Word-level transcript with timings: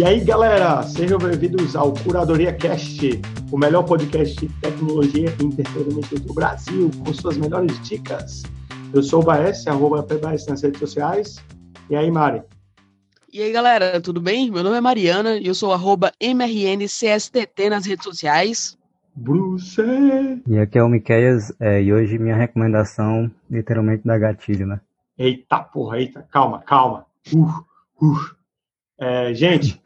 E 0.00 0.02
aí, 0.02 0.24
galera, 0.24 0.82
sejam 0.82 1.18
bem-vindos 1.18 1.76
ao 1.76 1.92
Curadoria 1.92 2.54
Cast, 2.54 3.20
o 3.52 3.58
melhor 3.58 3.82
podcast 3.82 4.34
de 4.34 4.48
tecnologia 4.54 5.28
e 5.38 5.44
entretenimento 5.44 6.18
do 6.20 6.32
Brasil, 6.32 6.90
com 7.04 7.12
suas 7.12 7.36
melhores 7.36 7.78
dicas. 7.86 8.42
Eu 8.94 9.02
sou 9.02 9.20
o 9.20 9.22
Baes, 9.22 9.66
arroba 9.66 10.02
PBAS 10.02 10.46
nas 10.46 10.62
redes 10.62 10.80
sociais. 10.80 11.36
E 11.90 11.96
aí, 11.96 12.10
Mari? 12.10 12.42
E 13.30 13.42
aí, 13.42 13.52
galera, 13.52 14.00
tudo 14.00 14.22
bem? 14.22 14.50
Meu 14.50 14.64
nome 14.64 14.78
é 14.78 14.80
Mariana 14.80 15.36
e 15.36 15.46
eu 15.46 15.54
sou 15.54 15.70
arroba 15.70 16.10
MRNCSTT 16.18 17.68
nas 17.68 17.84
redes 17.84 18.04
sociais. 18.04 18.78
Bruce! 19.14 19.82
E 20.48 20.58
aqui 20.58 20.78
é 20.78 20.82
o 20.82 20.88
Miqueias, 20.88 21.52
é, 21.60 21.82
e 21.82 21.92
hoje 21.92 22.18
minha 22.18 22.36
recomendação, 22.36 23.30
literalmente, 23.50 24.06
da 24.06 24.16
gatilho, 24.16 24.66
né? 24.66 24.80
Eita 25.18 25.58
porra, 25.58 25.98
eita, 25.98 26.26
calma, 26.32 26.62
calma. 26.62 27.04
Uh, 27.34 27.50
uh. 28.00 28.40
É, 28.98 29.32
gente, 29.32 29.80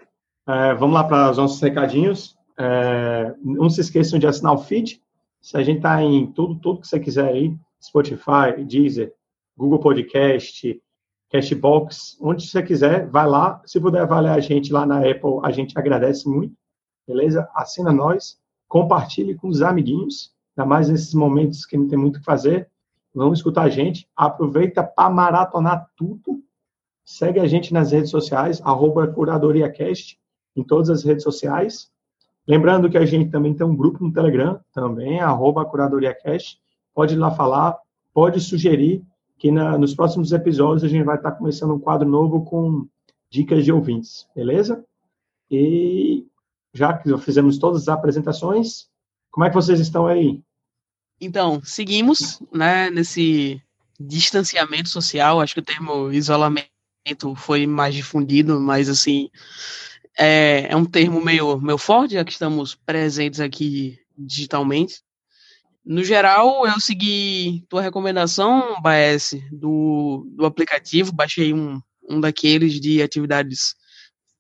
é, 0.46 0.74
vamos 0.74 0.94
lá 0.94 1.04
para 1.04 1.30
os 1.30 1.38
nossos 1.38 1.60
recadinhos. 1.60 2.36
É, 2.58 3.34
não 3.42 3.70
se 3.70 3.80
esqueçam 3.80 4.18
de 4.18 4.26
assinar 4.26 4.54
o 4.54 4.58
feed. 4.58 5.02
Se 5.40 5.56
a 5.56 5.62
gente 5.62 5.78
está 5.78 6.02
em 6.02 6.26
tudo, 6.32 6.56
tudo 6.56 6.80
que 6.80 6.88
você 6.88 7.00
quiser 7.00 7.28
aí, 7.28 7.56
Spotify, 7.82 8.64
Deezer, 8.66 9.12
Google 9.56 9.78
Podcast, 9.78 10.80
Cashbox, 11.30 12.16
onde 12.20 12.46
você 12.46 12.62
quiser, 12.62 13.08
vai 13.08 13.26
lá. 13.26 13.60
Se 13.64 13.80
puder 13.80 14.02
avaliar 14.02 14.36
a 14.36 14.40
gente 14.40 14.72
lá 14.72 14.86
na 14.86 14.98
Apple, 14.98 15.40
a 15.42 15.50
gente 15.50 15.76
agradece 15.78 16.28
muito, 16.28 16.54
beleza? 17.06 17.48
Assina 17.54 17.92
nós, 17.92 18.38
compartilhe 18.68 19.34
com 19.34 19.48
os 19.48 19.60
amiguinhos, 19.62 20.32
ainda 20.56 20.68
mais 20.68 20.88
nesses 20.88 21.12
momentos 21.12 21.66
que 21.66 21.76
não 21.76 21.88
tem 21.88 21.98
muito 21.98 22.16
o 22.16 22.18
que 22.20 22.24
fazer. 22.24 22.70
Vamos 23.14 23.38
escutar 23.38 23.62
a 23.62 23.68
gente. 23.68 24.08
Aproveita 24.16 24.82
para 24.82 25.10
maratonar 25.10 25.88
tudo. 25.96 26.42
Segue 27.04 27.38
a 27.38 27.46
gente 27.46 27.72
nas 27.72 27.92
redes 27.92 28.10
sociais, 28.10 28.60
arroba 28.64 29.06
CuradoriaCast, 29.06 30.18
em 30.56 30.62
todas 30.62 30.90
as 30.90 31.02
redes 31.02 31.22
sociais. 31.22 31.90
Lembrando 32.46 32.90
que 32.90 32.98
a 32.98 33.06
gente 33.06 33.30
também 33.30 33.54
tem 33.54 33.66
um 33.66 33.76
grupo 33.76 34.04
no 34.04 34.12
Telegram, 34.12 34.60
também, 34.72 35.20
CuradoriaCast. 35.70 36.58
Pode 36.94 37.14
ir 37.14 37.18
lá 37.18 37.30
falar, 37.30 37.78
pode 38.12 38.40
sugerir 38.40 39.02
que 39.38 39.50
na, 39.50 39.76
nos 39.76 39.94
próximos 39.94 40.32
episódios 40.32 40.84
a 40.84 40.88
gente 40.88 41.04
vai 41.04 41.16
estar 41.16 41.32
começando 41.32 41.74
um 41.74 41.80
quadro 41.80 42.08
novo 42.08 42.44
com 42.44 42.86
dicas 43.30 43.64
de 43.64 43.72
ouvintes, 43.72 44.28
beleza? 44.34 44.84
E 45.50 46.26
já 46.72 46.96
que 46.96 47.16
fizemos 47.18 47.58
todas 47.58 47.82
as 47.82 47.88
apresentações, 47.88 48.88
como 49.30 49.44
é 49.44 49.48
que 49.48 49.56
vocês 49.56 49.80
estão 49.80 50.06
aí? 50.06 50.40
Então, 51.20 51.60
seguimos 51.64 52.42
né, 52.52 52.90
nesse 52.90 53.60
distanciamento 53.98 54.88
social, 54.88 55.40
acho 55.40 55.54
que 55.54 55.60
o 55.60 55.64
termo 55.64 56.12
isolamento 56.12 56.68
foi 57.36 57.66
mais 57.66 57.94
difundido, 57.94 58.60
mas 58.60 58.88
assim, 58.88 59.30
é, 60.18 60.68
é 60.70 60.76
um 60.76 60.84
termo 60.84 61.20
meio, 61.24 61.60
meio 61.60 61.78
forte, 61.78 62.14
já 62.14 62.24
que 62.24 62.32
estamos 62.32 62.74
presentes 62.74 63.40
aqui 63.40 63.98
digitalmente. 64.16 65.02
No 65.84 66.02
geral, 66.02 66.66
eu 66.66 66.80
segui 66.80 67.64
tua 67.68 67.82
recomendação, 67.82 68.80
Baes, 68.80 69.34
do, 69.52 70.26
do 70.30 70.46
aplicativo, 70.46 71.12
baixei 71.12 71.52
um, 71.52 71.80
um 72.08 72.20
daqueles 72.20 72.80
de 72.80 73.02
atividades 73.02 73.74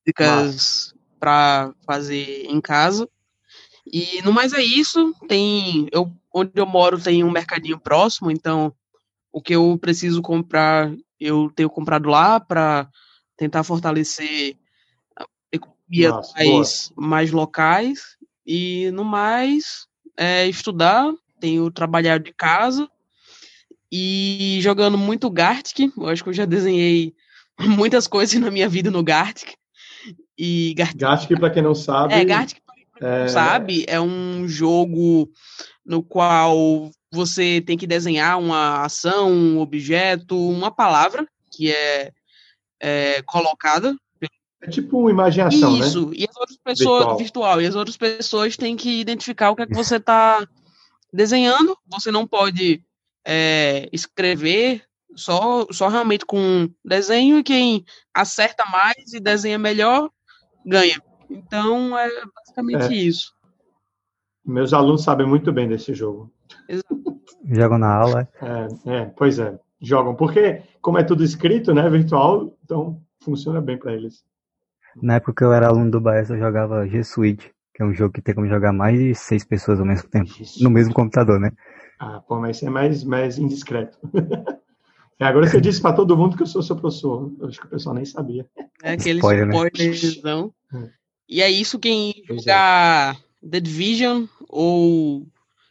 físicas 0.02 0.94
para 1.20 1.74
fazer 1.84 2.46
em 2.46 2.60
casa. 2.60 3.08
E 3.86 4.22
no 4.22 4.32
mais 4.32 4.52
é 4.52 4.62
isso, 4.62 5.14
tem 5.28 5.88
eu 5.92 6.10
onde 6.32 6.52
eu 6.56 6.66
moro 6.66 7.00
tem 7.00 7.22
um 7.22 7.30
mercadinho 7.30 7.78
próximo, 7.78 8.30
então 8.30 8.74
o 9.32 9.40
que 9.40 9.54
eu 9.54 9.78
preciso 9.80 10.20
comprar, 10.20 10.92
eu 11.20 11.50
tenho 11.54 11.70
comprado 11.70 12.08
lá 12.08 12.40
para 12.40 12.88
tentar 13.36 13.62
fortalecer 13.62 14.56
economia 15.90 16.20
mais, 16.36 16.92
mais 16.96 17.30
locais 17.30 18.16
e 18.46 18.90
no 18.92 19.04
mais 19.04 19.86
é 20.16 20.46
estudar, 20.46 21.12
tenho 21.40 21.70
trabalhado 21.70 22.24
de 22.24 22.32
casa 22.32 22.88
e 23.90 24.58
jogando 24.60 24.98
muito 24.98 25.30
Gartic, 25.30 25.92
eu 25.96 26.08
acho 26.08 26.22
que 26.22 26.30
eu 26.30 26.34
já 26.34 26.44
desenhei 26.44 27.14
muitas 27.60 28.06
coisas 28.06 28.38
na 28.40 28.50
minha 28.50 28.68
vida 28.68 28.90
no 28.90 29.02
Gartic. 29.02 29.54
E 30.36 30.74
Gartic, 30.74 30.98
Gartic 30.98 31.38
para 31.38 31.50
quem 31.50 31.62
não 31.62 31.74
sabe, 31.74 32.14
é 32.14 32.24
Gartic 32.24 32.58
é... 33.00 33.28
sabe, 33.28 33.84
é 33.86 34.00
um 34.00 34.48
jogo 34.48 35.30
no 35.84 36.02
qual 36.02 36.90
você 37.12 37.60
tem 37.60 37.76
que 37.76 37.86
desenhar 37.86 38.38
uma 38.38 38.84
ação, 38.84 39.30
um 39.30 39.60
objeto, 39.60 40.36
uma 40.50 40.70
palavra 40.70 41.26
que 41.52 41.70
é, 41.70 42.12
é 42.80 43.22
colocada. 43.22 43.96
É 44.64 44.70
tipo 44.70 44.98
uma 44.98 45.10
imaginação, 45.10 45.76
né? 45.76 45.86
Isso, 45.86 46.08
né? 46.08 46.16
e 46.16 46.26
as 46.28 46.36
outras 46.36 46.56
pessoas, 46.56 46.98
virtual. 47.00 47.18
virtual, 47.18 47.60
e 47.60 47.66
as 47.66 47.74
outras 47.74 47.96
pessoas 47.98 48.56
têm 48.56 48.76
que 48.76 48.98
identificar 48.98 49.50
o 49.50 49.56
que 49.56 49.62
é 49.62 49.66
que 49.66 49.74
você 49.74 49.96
está 49.96 50.46
desenhando. 51.12 51.76
Você 51.86 52.10
não 52.10 52.26
pode 52.26 52.82
é, 53.26 53.90
escrever 53.92 54.82
só, 55.14 55.66
só 55.70 55.88
realmente 55.88 56.24
com 56.24 56.70
desenho, 56.82 57.38
e 57.38 57.42
quem 57.42 57.84
acerta 58.14 58.64
mais 58.64 59.12
e 59.12 59.20
desenha 59.20 59.58
melhor 59.58 60.10
ganha. 60.64 61.00
Então 61.28 61.98
é 61.98 62.08
basicamente 62.34 62.94
é. 62.94 62.96
isso. 62.96 63.34
Meus 64.42 64.72
alunos 64.72 65.04
sabem 65.04 65.26
muito 65.26 65.52
bem 65.52 65.68
desse 65.68 65.92
jogo. 65.92 66.32
Jogam 67.44 67.78
na 67.78 67.94
aula. 67.94 68.28
É, 68.40 68.90
é, 68.90 69.04
pois 69.04 69.38
é, 69.38 69.58
jogam. 69.78 70.14
Porque, 70.14 70.62
como 70.80 70.96
é 70.96 71.04
tudo 71.04 71.22
escrito, 71.22 71.74
né, 71.74 71.86
virtual, 71.90 72.56
então 72.64 72.98
funciona 73.20 73.60
bem 73.60 73.76
para 73.78 73.92
eles. 73.92 74.24
Na 75.02 75.14
época 75.14 75.34
que 75.34 75.44
eu 75.44 75.52
era 75.52 75.68
aluno 75.68 75.90
do 75.90 76.00
Baez, 76.00 76.30
eu 76.30 76.38
jogava 76.38 76.86
G 76.86 77.02
Suite, 77.02 77.52
que 77.74 77.82
é 77.82 77.86
um 77.86 77.92
jogo 77.92 78.12
que 78.12 78.22
tem 78.22 78.34
como 78.34 78.48
jogar 78.48 78.72
mais 78.72 78.98
de 78.98 79.14
seis 79.14 79.44
pessoas 79.44 79.80
ao 79.80 79.86
mesmo 79.86 80.08
tempo, 80.08 80.30
no 80.60 80.70
mesmo 80.70 80.94
computador, 80.94 81.40
né? 81.40 81.50
Ah, 81.98 82.20
pô, 82.20 82.38
mas 82.38 82.56
isso 82.56 82.66
é 82.66 82.70
mais, 82.70 83.04
mais 83.04 83.38
indiscreto. 83.38 83.98
é, 85.18 85.24
agora 85.24 85.46
você 85.46 85.60
disse 85.60 85.80
para 85.80 85.94
todo 85.94 86.16
mundo 86.16 86.36
que 86.36 86.42
eu 86.42 86.46
sou 86.46 86.62
seu 86.62 86.76
professor. 86.76 87.32
Eu 87.40 87.48
acho 87.48 87.60
que 87.60 87.66
o 87.66 87.70
pessoal 87.70 87.94
nem 87.94 88.04
sabia. 88.04 88.46
É 88.82 88.92
aquele 88.92 89.18
spoiler, 89.18 89.48
spoilerzão. 89.48 90.54
Né? 90.72 90.90
E 91.28 91.42
é 91.42 91.50
isso 91.50 91.78
quem 91.78 92.14
pois 92.26 92.42
jogar 92.42 93.14
é. 93.14 93.48
The 93.48 93.60
Division 93.60 94.26
ou 94.48 95.26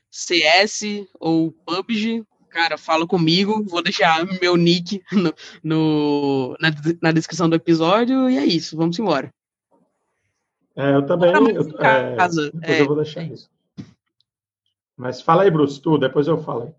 CS 0.09 1.06
ou 1.19 1.51
PUBG, 1.51 2.23
cara, 2.53 2.77
fala 2.77 3.07
comigo, 3.07 3.63
vou 3.63 3.81
deixar 3.81 4.23
meu 4.39 4.55
nick 4.55 5.01
no, 5.11 5.33
no 5.63 6.55
na, 6.59 6.69
na, 7.01 7.11
descrição 7.11 7.49
do 7.49 7.55
episódio 7.55 8.29
e 8.29 8.37
é 8.37 8.45
isso, 8.45 8.77
vamos 8.77 8.97
embora. 8.99 9.33
É, 10.75 10.95
eu 10.95 11.05
também. 11.05 11.31
Eu, 11.31 11.61
é, 11.79 12.15
casa, 12.15 12.51
depois 12.51 12.69
é, 12.69 12.81
eu 12.81 12.85
vou 12.85 12.95
deixar 12.95 13.23
isso. 13.23 13.49
Mas 14.95 15.21
fala 15.21 15.43
aí, 15.43 15.51
Bruce, 15.51 15.81
tu, 15.81 15.97
depois 15.97 16.27
eu 16.27 16.37
falo 16.37 16.63
aí. 16.63 16.73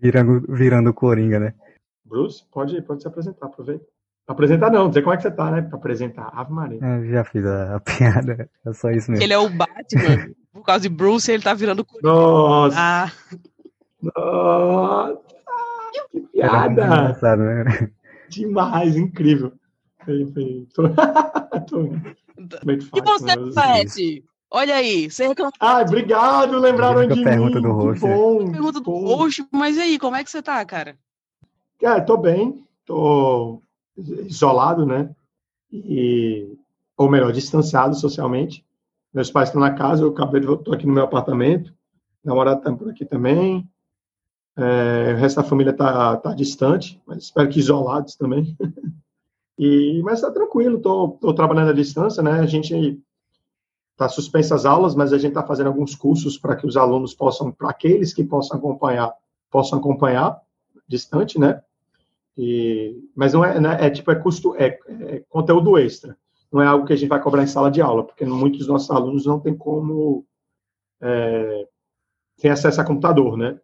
Virando, 0.00 0.46
virando 0.48 0.94
Coringa, 0.94 1.40
né? 1.40 1.54
Bruce, 2.04 2.44
pode, 2.50 2.80
pode 2.82 3.02
se 3.02 3.08
apresentar, 3.08 3.46
aproveita. 3.46 3.84
Apresentar 4.26 4.70
não, 4.70 4.88
dizer 4.88 5.02
como 5.02 5.12
é 5.12 5.16
que 5.16 5.24
você 5.24 5.30
tá, 5.30 5.50
né? 5.50 5.62
Pra 5.62 5.76
apresentar. 5.76 6.30
Ave 6.32 6.52
Maria. 6.52 6.78
Eu 6.80 7.10
já 7.10 7.24
fiz 7.24 7.44
a, 7.44 7.76
a 7.76 7.80
piada, 7.82 8.48
é 8.64 8.72
só 8.72 8.90
isso 8.90 9.10
mesmo. 9.10 9.24
Ele 9.24 9.32
é 9.32 9.38
o 9.38 9.50
Batman. 9.50 10.32
Por 10.52 10.64
causa 10.64 10.82
de 10.82 10.88
Bruce, 10.88 11.30
ele 11.30 11.42
tá 11.42 11.54
virando 11.54 11.86
Nossa! 12.02 12.76
Ah. 12.78 13.12
Nossa! 14.02 15.20
Que 16.12 16.20
piada! 16.20 17.16
Né? 17.36 17.92
Demais, 18.28 18.96
incrível. 18.96 19.52
Foi, 20.04 20.26
foi. 20.32 20.68
Tô... 20.74 20.82
Tô... 21.68 21.82
E 22.96 23.02
você, 23.02 23.36
Pet? 23.54 24.24
Olha 24.50 24.74
aí, 24.74 25.08
você 25.10 25.28
reclamou. 25.28 25.52
Ah, 25.60 25.82
obrigado, 25.82 26.58
lembraram 26.58 27.06
de 27.06 27.22
pergunta 27.22 27.56
mim. 27.56 27.62
Do 27.62 27.72
host, 27.72 28.00
bom, 28.00 28.50
pergunta 28.50 28.80
do 28.80 28.90
host, 28.90 29.46
mas 29.52 29.76
e 29.76 29.80
aí, 29.80 29.98
como 29.98 30.16
é 30.16 30.24
que 30.24 30.30
você 30.30 30.42
tá, 30.42 30.64
cara? 30.64 30.96
Cara, 31.80 32.00
tô 32.00 32.16
bem, 32.16 32.64
tô 32.84 33.62
isolado, 33.96 34.84
né? 34.84 35.14
E, 35.72 36.52
ou 36.96 37.08
melhor, 37.08 37.32
distanciado 37.32 37.94
socialmente. 37.94 38.64
Meus 39.14 39.30
pais 39.30 39.48
estão 39.48 39.60
na 39.60 39.74
casa, 39.74 40.02
eu 40.02 40.10
acabei 40.10 40.40
de 40.40 40.52
estou 40.52 40.74
aqui 40.74 40.86
no 40.86 40.94
meu 40.94 41.04
apartamento, 41.04 41.72
namorado 42.24 42.58
está 42.58 42.72
por 42.72 42.90
aqui 42.90 43.04
também. 43.04 43.68
É, 44.56 45.14
o 45.14 45.16
resto 45.16 45.36
da 45.36 45.48
família 45.48 45.70
está 45.70 46.16
tá 46.16 46.34
distante, 46.34 47.00
mas 47.06 47.24
espero 47.24 47.48
que 47.48 47.58
isolados 47.58 48.16
também. 48.16 48.56
e, 49.58 50.00
mas 50.02 50.14
está 50.14 50.30
tranquilo, 50.30 50.76
estou 50.76 51.34
trabalhando 51.34 51.70
à 51.70 51.74
distância, 51.74 52.22
né? 52.22 52.40
A 52.40 52.46
gente 52.46 53.00
está 53.92 54.08
suspensa 54.08 54.54
as 54.54 54.64
aulas, 54.64 54.94
mas 54.94 55.12
a 55.12 55.18
gente 55.18 55.30
está 55.30 55.46
fazendo 55.46 55.66
alguns 55.66 55.94
cursos 55.94 56.38
para 56.38 56.56
que 56.56 56.66
os 56.66 56.76
alunos 56.76 57.14
possam, 57.14 57.52
para 57.52 57.70
aqueles 57.70 58.14
que 58.14 58.24
possam 58.24 58.56
acompanhar, 58.56 59.12
possam 59.50 59.78
acompanhar 59.78 60.40
distante, 60.88 61.38
né? 61.38 61.62
E, 62.36 62.96
mas 63.14 63.34
não 63.34 63.44
é, 63.44 63.60
né, 63.60 63.76
é 63.78 63.90
tipo, 63.90 64.10
é 64.10 64.14
custo, 64.14 64.56
é, 64.56 64.78
é, 64.88 65.22
conteúdo 65.28 65.76
extra. 65.76 66.16
Não 66.50 66.62
é 66.62 66.66
algo 66.66 66.86
que 66.86 66.92
a 66.92 66.96
gente 66.96 67.08
vai 67.08 67.20
cobrar 67.20 67.42
em 67.42 67.46
sala 67.46 67.70
de 67.70 67.82
aula, 67.82 68.02
porque 68.02 68.24
muitos 68.24 68.60
dos 68.60 68.68
nossos 68.68 68.90
alunos 68.90 69.26
não 69.26 69.38
têm 69.38 69.54
como 69.54 70.24
é, 71.00 71.68
ter 72.38 72.48
acesso 72.48 72.80
a 72.80 72.84
computador, 72.84 73.36
né? 73.36 73.60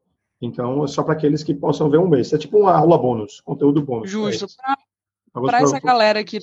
Então, 0.46 0.84
é 0.84 0.86
só 0.86 1.02
para 1.02 1.14
aqueles 1.14 1.42
que 1.42 1.54
possam 1.54 1.90
ver 1.90 1.98
um 1.98 2.08
mês. 2.08 2.32
É 2.32 2.38
tipo 2.38 2.58
uma 2.58 2.72
aula 2.72 2.96
bônus, 2.96 3.40
conteúdo 3.40 3.82
bônus. 3.82 4.10
Justo. 4.10 4.46
Para 5.32 5.60
essa 5.60 5.78
galera 5.80 6.24
que 6.24 6.38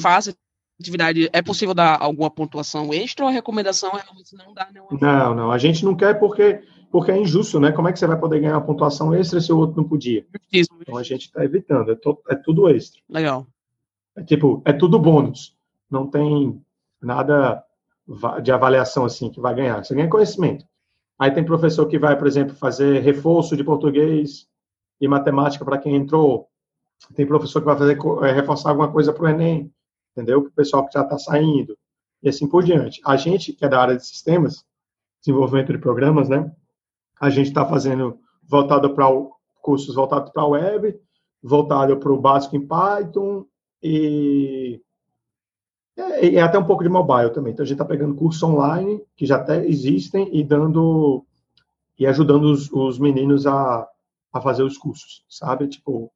faz 0.00 0.34
atividade, 0.80 1.30
é 1.32 1.40
possível 1.40 1.74
dar 1.74 2.00
alguma 2.00 2.30
pontuação 2.30 2.92
extra 2.92 3.24
ou 3.24 3.30
a 3.30 3.32
recomendação 3.32 3.90
é 3.90 4.02
realmente 4.02 4.34
não 4.36 4.52
dar 4.52 4.72
nenhuma? 4.72 4.98
Não, 5.00 5.34
não. 5.34 5.52
A 5.52 5.58
gente 5.58 5.84
não 5.84 5.94
quer 5.94 6.18
porque, 6.18 6.62
porque 6.90 7.12
é 7.12 7.18
injusto, 7.18 7.60
né? 7.60 7.70
Como 7.70 7.88
é 7.88 7.92
que 7.92 7.98
você 7.98 8.06
vai 8.06 8.18
poder 8.18 8.40
ganhar 8.40 8.54
uma 8.54 8.66
pontuação 8.66 9.14
extra 9.14 9.40
se 9.40 9.52
o 9.52 9.58
outro 9.58 9.76
não 9.76 9.88
podia? 9.88 10.26
Justíssimo. 10.32 10.78
Então 10.82 10.96
a 10.96 11.02
gente 11.02 11.26
está 11.26 11.44
evitando. 11.44 11.92
É, 11.92 11.94
to, 11.94 12.20
é 12.28 12.34
tudo 12.34 12.68
extra. 12.68 13.00
Legal. 13.08 13.46
É 14.16 14.22
tipo, 14.22 14.62
é 14.64 14.72
tudo 14.72 14.98
bônus. 14.98 15.56
Não 15.88 16.08
tem 16.08 16.60
nada 17.00 17.64
de 18.42 18.52
avaliação 18.52 19.04
assim 19.04 19.30
que 19.30 19.40
vai 19.40 19.54
ganhar. 19.54 19.84
Você 19.84 19.94
ganha 19.94 20.08
conhecimento. 20.08 20.64
Aí 21.18 21.30
tem 21.30 21.44
professor 21.44 21.86
que 21.86 21.98
vai, 21.98 22.16
por 22.16 22.26
exemplo, 22.26 22.54
fazer 22.54 23.00
reforço 23.00 23.56
de 23.56 23.64
português 23.64 24.46
e 25.00 25.06
matemática 25.06 25.64
para 25.64 25.78
quem 25.78 25.94
entrou. 25.94 26.48
Tem 27.14 27.26
professor 27.26 27.60
que 27.60 27.66
vai 27.66 27.76
fazer 27.76 27.98
é, 28.22 28.32
reforçar 28.32 28.70
alguma 28.70 28.90
coisa 28.90 29.12
para 29.12 29.24
o 29.24 29.28
Enem 29.28 29.72
entendeu? 30.14 30.38
O 30.38 30.50
pessoal 30.52 30.86
que 30.86 30.94
já 30.94 31.02
está 31.02 31.18
saindo, 31.18 31.76
e 32.22 32.28
assim 32.28 32.48
por 32.48 32.62
diante. 32.62 33.00
A 33.04 33.16
gente, 33.16 33.52
que 33.52 33.64
é 33.64 33.68
da 33.68 33.80
área 33.80 33.96
de 33.96 34.06
sistemas, 34.06 34.64
desenvolvimento 35.20 35.72
de 35.72 35.78
programas, 35.78 36.28
né? 36.28 36.50
A 37.20 37.28
gente 37.28 37.48
está 37.48 37.66
fazendo 37.66 38.18
voltado 38.42 38.94
para 38.94 39.06
cursos 39.60 39.94
voltados 39.94 40.30
para 40.30 40.42
a 40.42 40.46
web, 40.46 40.98
voltado 41.42 41.96
para 41.98 42.12
o 42.12 42.20
básico 42.20 42.56
em 42.56 42.66
Python 42.66 43.44
e, 43.82 44.80
e, 45.96 46.38
até 46.38 46.58
um 46.58 46.64
pouco 46.64 46.82
de 46.82 46.88
mobile 46.88 47.32
também. 47.32 47.52
Então 47.52 47.62
a 47.62 47.66
gente 47.66 47.74
está 47.74 47.84
pegando 47.84 48.14
cursos 48.14 48.42
online 48.42 49.00
que 49.16 49.26
já 49.26 49.36
até 49.36 49.64
existem 49.66 50.28
e 50.32 50.42
dando 50.42 51.24
e 51.98 52.06
ajudando 52.06 52.44
os, 52.44 52.70
os 52.72 52.98
meninos 52.98 53.46
a, 53.46 53.86
a 54.32 54.40
fazer 54.40 54.64
os 54.64 54.76
cursos, 54.76 55.24
sabe? 55.28 55.68
Tipo, 55.68 56.10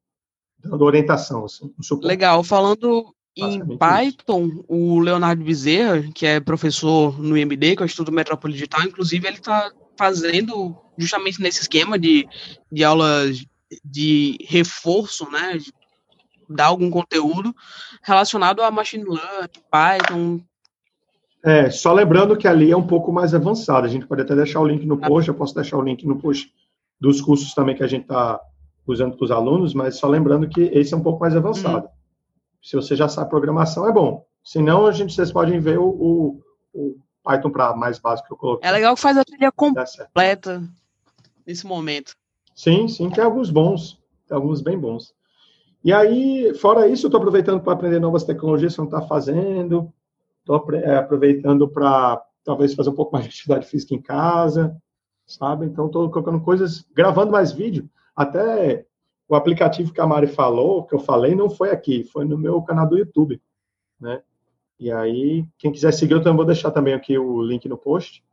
dando 0.57 0.83
orientação, 0.83 1.45
assim, 1.45 1.73
um 1.79 2.05
Legal. 2.05 2.43
Falando 2.43 3.13
em 3.35 3.77
Python, 3.77 4.47
isso. 4.47 4.65
o 4.67 4.99
Leonardo 4.99 5.43
Bezerra, 5.43 6.03
que 6.13 6.25
é 6.25 6.39
professor 6.41 7.17
no 7.17 7.37
IMD, 7.37 7.75
que 7.75 7.81
é 7.81 7.85
o 7.85 7.85
Estudo 7.85 8.11
Metrópole 8.11 8.53
Digital, 8.53 8.83
inclusive 8.83 9.25
ele 9.25 9.37
está 9.37 9.71
fazendo 9.97 10.75
justamente 10.97 11.41
nesse 11.41 11.61
esquema 11.61 11.97
de, 11.97 12.27
de 12.71 12.83
aulas 12.83 13.45
de 13.85 14.37
reforço, 14.47 15.29
né, 15.29 15.57
de 15.57 15.71
dar 16.49 16.67
algum 16.67 16.89
conteúdo 16.89 17.55
relacionado 18.01 18.61
a 18.61 18.71
machine 18.71 19.03
learning, 19.03 19.49
Python. 19.71 20.39
É, 21.43 21.69
só 21.69 21.93
lembrando 21.93 22.35
que 22.35 22.47
ali 22.47 22.71
é 22.71 22.75
um 22.75 22.85
pouco 22.85 23.13
mais 23.13 23.33
avançado. 23.33 23.85
A 23.85 23.89
gente 23.89 24.07
pode 24.07 24.21
até 24.21 24.35
deixar 24.35 24.59
o 24.59 24.67
link 24.67 24.85
no 24.85 24.97
post, 24.97 25.27
eu 25.27 25.35
posso 25.35 25.55
deixar 25.55 25.77
o 25.77 25.81
link 25.81 26.05
no 26.05 26.19
post 26.19 26.51
dos 26.99 27.21
cursos 27.21 27.53
também 27.53 27.75
que 27.75 27.83
a 27.83 27.87
gente 27.87 28.01
está 28.01 28.41
usando 28.85 29.15
para 29.15 29.25
os 29.25 29.31
alunos, 29.31 29.73
mas 29.73 29.97
só 29.97 30.07
lembrando 30.07 30.49
que 30.49 30.61
esse 30.61 30.93
é 30.93 30.97
um 30.97 31.03
pouco 31.03 31.19
mais 31.19 31.35
avançado. 31.35 31.85
Hum. 31.85 31.99
Se 32.61 32.75
você 32.75 32.95
já 32.95 33.07
sabe 33.07 33.29
programação, 33.29 33.87
é 33.87 33.91
bom. 33.91 34.25
Se 34.43 34.61
não, 34.61 34.85
a 34.85 34.91
gente, 34.91 35.13
vocês 35.13 35.31
podem 35.31 35.59
ver 35.59 35.77
o, 35.77 35.87
o, 35.87 36.41
o 36.73 36.95
Python 37.23 37.51
para 37.51 37.75
mais 37.75 37.99
básico 37.99 38.27
que 38.27 38.33
eu 38.33 38.37
coloquei. 38.37 38.67
É 38.67 38.71
legal 38.71 38.95
que 38.95 39.01
faz 39.01 39.17
a 39.17 39.23
trilha 39.23 39.51
completa 39.51 40.61
nesse 41.45 41.65
momento. 41.65 42.15
Sim, 42.53 42.87
sim, 42.87 43.09
tem 43.09 43.23
alguns 43.23 43.49
bons, 43.49 43.97
tem 44.27 44.35
alguns 44.35 44.59
bem 44.59 44.77
bons. 44.77 45.13
E 45.83 45.93
aí, 45.93 46.53
fora 46.55 46.87
isso, 46.87 47.05
eu 47.05 47.07
estou 47.07 47.19
aproveitando 47.19 47.61
para 47.61 47.73
aprender 47.73 47.99
novas 47.99 48.23
tecnologias 48.23 48.73
que 48.75 48.81
eu 48.81 48.85
não 48.85 48.91
está 48.91 49.07
fazendo, 49.07 49.93
estou 50.39 50.75
é, 50.75 50.97
aproveitando 50.97 51.67
para 51.69 52.21
talvez 52.43 52.73
fazer 52.73 52.89
um 52.89 52.95
pouco 52.95 53.13
mais 53.13 53.25
de 53.25 53.29
atividade 53.29 53.65
física 53.65 53.95
em 53.95 54.01
casa, 54.01 54.75
sabe? 55.25 55.65
Então, 55.65 55.85
estou 55.85 56.09
colocando 56.09 56.41
coisas, 56.41 56.85
gravando 56.93 57.31
mais 57.31 57.51
vídeo, 57.51 57.89
até 58.15 58.85
o 59.27 59.35
aplicativo 59.35 59.93
que 59.93 60.01
a 60.01 60.07
Mari 60.07 60.27
falou, 60.27 60.83
que 60.83 60.95
eu 60.95 60.99
falei, 60.99 61.35
não 61.35 61.49
foi 61.49 61.69
aqui, 61.69 62.03
foi 62.03 62.25
no 62.25 62.37
meu 62.37 62.61
canal 62.61 62.87
do 62.87 62.97
YouTube, 62.97 63.41
né? 63.99 64.21
E 64.79 64.91
aí, 64.91 65.45
quem 65.57 65.71
quiser 65.71 65.93
seguir, 65.93 66.13
eu 66.13 66.21
também 66.21 66.37
vou 66.37 66.45
deixar 66.45 66.71
também 66.71 66.93
aqui 66.93 67.17
o 67.17 67.41
link 67.41 67.67
no 67.67 67.77
post, 67.77 68.23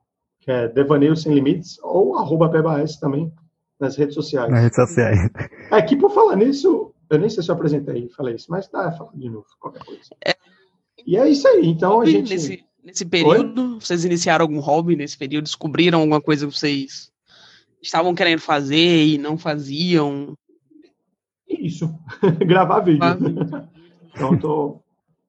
que 0.41 0.51
é 0.51 0.69
Devaneio 0.69 1.17
Sem 1.17 1.35
Limites, 1.35 1.79
ou 1.83 2.17
arroba 2.17 2.49
PBAS 2.49 2.99
também, 2.99 3.33
nas 3.79 3.97
redes 3.97 4.15
sociais. 4.15 4.51
Nas 4.51 4.63
redes 4.63 4.77
sociais. 4.77 5.19
É 5.71 5.83
que, 5.83 5.97
por 5.97 6.11
falar 6.11 6.37
nisso, 6.37 6.95
eu 7.11 7.19
nem 7.19 7.29
sei 7.29 7.43
se 7.43 7.51
eu 7.51 7.55
apresentei, 7.55 8.09
falei 8.11 8.35
isso, 8.35 8.51
mas 8.51 8.69
tá, 8.69 8.91
fala 8.93 9.11
de 9.15 9.29
novo, 9.29 9.47
qualquer 9.59 9.85
coisa. 9.85 10.03
É, 10.25 10.37
e 11.07 11.17
é 11.17 11.29
isso 11.29 11.47
aí, 11.49 11.67
então 11.67 12.01
a 12.01 12.07
gente... 12.07 12.31
Nesse, 12.31 12.65
nesse 12.83 13.05
período, 13.05 13.75
Oi? 13.75 13.81
vocês 13.81 14.05
iniciaram 14.05 14.45
algum 14.45 14.61
hobby 14.61 14.97
nesse 14.97 15.17
período? 15.17 15.45
Descobriram 15.45 16.01
alguma 16.01 16.21
coisa 16.21 16.47
que 16.47 16.53
vocês 16.53 17.11
estavam 17.81 18.15
querendo 18.15 18.41
fazer 18.41 19.07
e 19.07 19.19
não 19.19 19.39
faziam? 19.39 20.37
Isso, 21.49 21.89
gravar 22.47 22.81
vídeo. 22.81 23.05
então, 24.15 24.33
eu 24.33 24.41
tô 24.41 24.81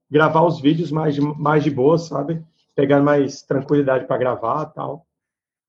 gravar 0.09 0.43
os 0.43 0.59
vídeos 0.59 0.91
mais 0.91 1.15
de, 1.15 1.21
mais 1.21 1.63
de 1.63 1.69
boa, 1.69 1.97
sabe? 1.97 2.43
Pegar 2.75 3.01
mais 3.01 3.41
tranquilidade 3.41 4.07
para 4.07 4.17
gravar 4.17 4.65
tal. 4.67 5.05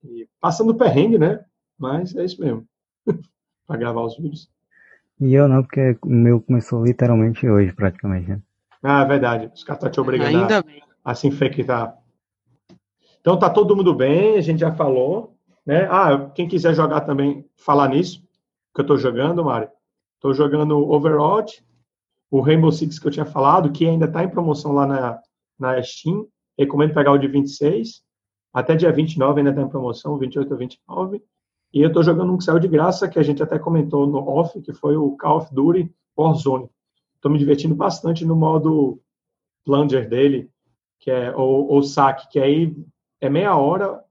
E 0.04 0.28
passando 0.40 0.74
perrengue, 0.74 1.18
né? 1.18 1.44
Mas 1.76 2.14
é 2.14 2.24
isso 2.24 2.40
mesmo. 2.40 2.66
para 3.66 3.76
gravar 3.76 4.02
os 4.02 4.16
vídeos. 4.16 4.48
E 5.20 5.34
eu 5.34 5.48
não, 5.48 5.62
porque 5.62 5.98
o 6.02 6.08
meu 6.08 6.40
começou 6.40 6.84
literalmente 6.84 7.48
hoje, 7.48 7.72
praticamente. 7.72 8.28
Né? 8.28 8.40
Ah, 8.82 9.02
é 9.02 9.06
verdade. 9.06 9.50
Os 9.52 9.64
caras 9.64 9.78
estão 9.78 9.90
te 9.90 10.00
obrigando 10.00 10.38
Ainda 10.38 10.60
a, 11.04 11.10
a 11.10 11.14
se 11.14 11.26
infectar. 11.26 11.96
Então 13.20 13.38
tá 13.38 13.50
todo 13.50 13.74
mundo 13.76 13.94
bem, 13.94 14.36
a 14.36 14.40
gente 14.40 14.60
já 14.60 14.72
falou. 14.72 15.36
Né? 15.66 15.88
Ah, 15.90 16.30
quem 16.34 16.48
quiser 16.48 16.74
jogar 16.74 17.00
também, 17.02 17.44
falar 17.56 17.88
nisso, 17.88 18.22
que 18.74 18.80
eu 18.80 18.82
estou 18.82 18.96
jogando, 18.96 19.44
Mário. 19.44 19.68
Estou 20.14 20.32
jogando 20.32 20.78
Overwatch, 20.90 21.64
o 22.30 22.40
Rainbow 22.40 22.72
Six 22.72 22.98
que 22.98 23.06
eu 23.06 23.10
tinha 23.10 23.26
falado, 23.26 23.72
que 23.72 23.86
ainda 23.86 24.06
está 24.06 24.22
em 24.22 24.28
promoção 24.28 24.72
lá 24.72 24.86
na, 24.86 25.20
na 25.58 25.82
Steam. 25.82 26.26
Recomendo 26.56 26.94
pegar 26.94 27.12
o 27.12 27.18
de 27.18 27.28
26. 27.28 28.02
Até 28.52 28.74
dia 28.74 28.92
29 28.92 29.40
ainda 29.40 29.50
está 29.50 29.62
em 29.62 29.68
promoção, 29.68 30.18
28 30.18 30.54
a 30.54 30.56
29. 30.56 31.22
E 31.72 31.82
eu 31.82 31.88
estou 31.88 32.02
jogando 32.02 32.32
um 32.32 32.38
que 32.38 32.44
saiu 32.44 32.58
de 32.58 32.68
graça, 32.68 33.08
que 33.08 33.18
a 33.18 33.22
gente 33.22 33.42
até 33.42 33.58
comentou 33.58 34.06
no 34.06 34.26
off, 34.26 34.60
que 34.62 34.72
foi 34.72 34.96
o 34.96 35.16
Call 35.16 35.38
of 35.38 35.54
Duty 35.54 35.92
Warzone. 36.16 36.68
Estou 37.14 37.30
me 37.30 37.38
divertindo 37.38 37.74
bastante 37.74 38.24
no 38.24 38.34
modo 38.34 39.00
plunger 39.64 40.08
dele, 40.08 40.50
que 40.98 41.10
é 41.10 41.34
o, 41.36 41.82
saque, 41.82 42.28
que 42.30 42.38
aí 42.38 42.74
é 43.20 43.28
meia 43.28 43.56
hora 43.56 44.02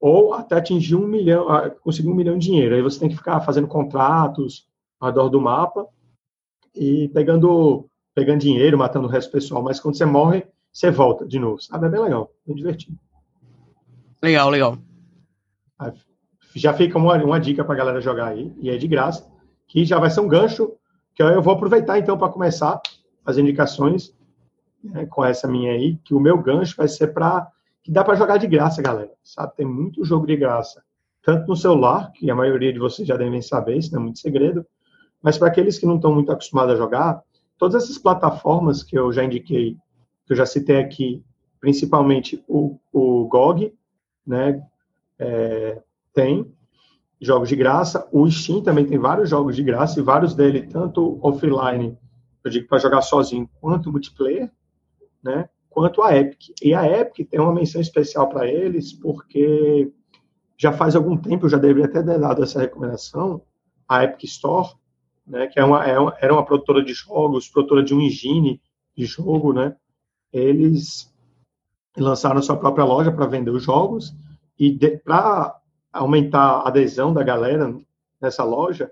ou 0.00 0.34
até 0.34 0.56
atingir 0.56 0.94
um 0.94 1.06
milhão, 1.06 1.48
ah, 1.48 1.70
conseguir 1.70 2.08
um 2.08 2.14
milhão 2.14 2.38
de 2.38 2.46
dinheiro. 2.46 2.74
Aí 2.74 2.82
você 2.82 2.98
tem 2.98 3.08
que 3.08 3.16
ficar 3.16 3.40
fazendo 3.40 3.66
contratos, 3.66 4.66
ao 5.00 5.08
redor 5.08 5.28
do 5.28 5.40
mapa 5.40 5.86
e 6.74 7.08
pegando, 7.08 7.88
pegando 8.14 8.40
dinheiro, 8.40 8.78
matando 8.78 9.06
o 9.06 9.10
resto 9.10 9.28
do 9.28 9.32
pessoal. 9.32 9.62
Mas 9.62 9.80
quando 9.80 9.96
você 9.96 10.04
morre, 10.04 10.46
você 10.72 10.90
volta 10.90 11.26
de 11.26 11.38
novo. 11.38 11.60
Sabe? 11.60 11.86
É 11.86 11.90
bem 11.90 12.00
legal, 12.00 12.30
bem 12.46 12.56
divertido. 12.56 12.98
Legal, 14.22 14.50
legal. 14.50 14.78
Já 16.58 16.72
fica 16.72 16.96
uma, 16.96 17.22
uma 17.22 17.38
dica 17.38 17.62
para 17.62 17.74
a 17.74 17.76
galera 17.76 18.00
jogar 18.00 18.28
aí, 18.28 18.50
e 18.58 18.70
é 18.70 18.78
de 18.78 18.88
graça, 18.88 19.30
que 19.68 19.84
já 19.84 19.98
vai 19.98 20.08
ser 20.08 20.20
um 20.20 20.28
gancho, 20.28 20.72
que 21.14 21.22
eu 21.22 21.42
vou 21.42 21.52
aproveitar 21.52 21.98
então 21.98 22.16
para 22.16 22.32
começar 22.32 22.80
as 23.26 23.36
indicações 23.36 24.14
né, 24.82 25.04
com 25.04 25.22
essa 25.22 25.46
minha 25.46 25.72
aí, 25.72 25.98
que 26.02 26.14
o 26.14 26.20
meu 26.20 26.38
gancho 26.38 26.74
vai 26.76 26.88
ser 26.88 27.08
para 27.08 27.46
que 27.82 27.92
dá 27.92 28.02
para 28.02 28.16
jogar 28.16 28.38
de 28.38 28.46
graça, 28.46 28.80
galera. 28.80 29.12
Sabe? 29.22 29.54
Tem 29.54 29.66
muito 29.66 30.02
jogo 30.02 30.26
de 30.26 30.34
graça, 30.34 30.82
tanto 31.22 31.46
no 31.46 31.54
celular, 31.54 32.10
que 32.12 32.30
a 32.30 32.34
maioria 32.34 32.72
de 32.72 32.78
vocês 32.78 33.06
já 33.06 33.18
devem 33.18 33.42
saber, 33.42 33.76
isso 33.76 33.92
não 33.92 34.00
é 34.00 34.04
muito 34.04 34.18
segredo, 34.18 34.66
mas 35.22 35.36
para 35.36 35.48
aqueles 35.48 35.78
que 35.78 35.84
não 35.84 35.96
estão 35.96 36.14
muito 36.14 36.32
acostumados 36.32 36.74
a 36.74 36.78
jogar, 36.78 37.22
todas 37.58 37.84
essas 37.84 37.98
plataformas 37.98 38.82
que 38.82 38.98
eu 38.98 39.12
já 39.12 39.22
indiquei, 39.22 39.76
que 40.24 40.32
eu 40.32 40.36
já 40.36 40.46
citei 40.46 40.78
aqui, 40.78 41.22
principalmente 41.60 42.42
o, 42.48 42.78
o 42.92 43.26
GOG, 43.28 43.74
né, 44.26 44.62
é, 45.18 45.82
tem 46.16 46.50
jogos 47.20 47.50
de 47.50 47.54
graça. 47.54 48.08
O 48.10 48.28
Steam 48.30 48.62
também 48.62 48.86
tem 48.86 48.98
vários 48.98 49.28
jogos 49.28 49.54
de 49.54 49.62
graça, 49.62 50.00
e 50.00 50.02
vários 50.02 50.34
deles, 50.34 50.72
tanto 50.72 51.18
offline, 51.22 51.96
eu 52.42 52.50
digo 52.50 52.66
para 52.66 52.78
jogar 52.78 53.02
sozinho, 53.02 53.48
quanto 53.60 53.92
multiplayer, 53.92 54.50
né, 55.22 55.48
quanto 55.68 56.02
a 56.02 56.16
Epic. 56.16 56.54
E 56.62 56.72
a 56.72 56.86
Epic 56.86 57.28
tem 57.28 57.38
uma 57.38 57.52
menção 57.52 57.80
especial 57.80 58.28
para 58.30 58.48
eles, 58.48 58.94
porque 58.94 59.92
já 60.56 60.72
faz 60.72 60.96
algum 60.96 61.18
tempo, 61.18 61.44
eu 61.44 61.50
já 61.50 61.58
deveria 61.58 61.90
ter 61.90 62.02
dado 62.02 62.42
essa 62.42 62.60
recomendação, 62.60 63.42
a 63.86 64.02
Epic 64.02 64.24
Store, 64.24 64.70
né, 65.26 65.48
que 65.48 65.60
é 65.60 65.64
uma, 65.64 65.84
é 65.84 65.98
uma, 65.98 66.16
era 66.18 66.32
uma 66.32 66.44
produtora 66.44 66.82
de 66.82 66.94
jogos, 66.94 67.48
produtora 67.48 67.82
de 67.82 67.94
um 67.94 68.00
engine 68.00 68.60
de 68.96 69.04
jogo, 69.04 69.52
né, 69.52 69.76
eles 70.32 71.14
lançaram 71.94 72.40
sua 72.40 72.56
própria 72.56 72.84
loja 72.84 73.12
para 73.12 73.26
vender 73.26 73.50
os 73.50 73.62
jogos 73.62 74.14
e 74.58 74.72
para 75.04 75.60
aumentar 75.96 76.60
a 76.60 76.68
adesão 76.68 77.12
da 77.12 77.22
galera 77.22 77.74
nessa 78.20 78.44
loja, 78.44 78.90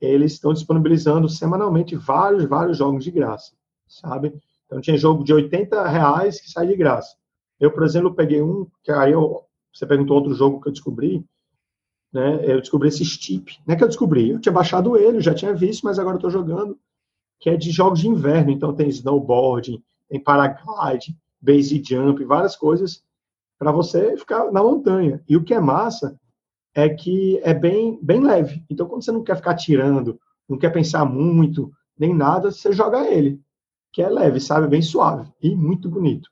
eles 0.00 0.32
estão 0.32 0.52
disponibilizando 0.52 1.28
semanalmente 1.28 1.96
vários, 1.96 2.44
vários 2.44 2.78
jogos 2.78 3.04
de 3.04 3.10
graça, 3.10 3.52
sabe? 3.86 4.34
Então 4.66 4.80
tinha 4.80 4.96
jogo 4.96 5.24
de 5.24 5.32
80 5.32 5.88
reais 5.88 6.40
que 6.40 6.50
sai 6.50 6.66
de 6.66 6.76
graça. 6.76 7.16
Eu, 7.58 7.70
por 7.70 7.84
exemplo, 7.84 8.14
peguei 8.14 8.42
um, 8.42 8.66
que 8.82 8.92
aí 8.92 9.12
eu, 9.12 9.42
você 9.72 9.86
perguntou 9.86 10.16
outro 10.16 10.34
jogo 10.34 10.60
que 10.60 10.68
eu 10.68 10.72
descobri, 10.72 11.24
né, 12.12 12.40
eu 12.44 12.60
descobri 12.60 12.88
esse 12.88 13.04
Steep. 13.04 13.58
Não 13.66 13.74
é 13.74 13.78
que 13.78 13.84
eu 13.84 13.88
descobri, 13.88 14.30
eu 14.30 14.40
tinha 14.40 14.52
baixado 14.52 14.96
ele, 14.96 15.20
já 15.20 15.34
tinha 15.34 15.54
visto, 15.54 15.84
mas 15.84 15.98
agora 15.98 16.16
estou 16.16 16.30
jogando, 16.30 16.78
que 17.40 17.50
é 17.50 17.56
de 17.56 17.70
jogos 17.70 18.00
de 18.00 18.08
inverno. 18.08 18.50
Então 18.50 18.74
tem 18.74 18.88
snowboarding, 18.88 19.82
tem 20.08 20.22
paraglide, 20.22 21.16
base 21.40 21.82
jump, 21.82 22.22
várias 22.24 22.56
coisas 22.56 23.02
para 23.58 23.72
você 23.72 24.16
ficar 24.16 24.52
na 24.52 24.62
montanha. 24.62 25.22
E 25.28 25.36
o 25.36 25.42
que 25.42 25.54
é 25.54 25.60
massa 25.60 26.18
é 26.76 26.90
que 26.90 27.40
é 27.42 27.54
bem, 27.54 27.98
bem 28.02 28.20
leve. 28.20 28.62
Então, 28.68 28.86
quando 28.86 29.02
você 29.02 29.10
não 29.10 29.24
quer 29.24 29.36
ficar 29.36 29.54
tirando, 29.54 30.20
não 30.46 30.58
quer 30.58 30.68
pensar 30.68 31.06
muito, 31.06 31.72
nem 31.98 32.14
nada, 32.14 32.52
você 32.52 32.70
joga 32.70 33.10
ele, 33.10 33.40
que 33.90 34.02
é 34.02 34.10
leve, 34.10 34.38
sabe? 34.38 34.68
Bem 34.68 34.82
suave 34.82 35.26
e 35.42 35.56
muito 35.56 35.88
bonito. 35.88 36.28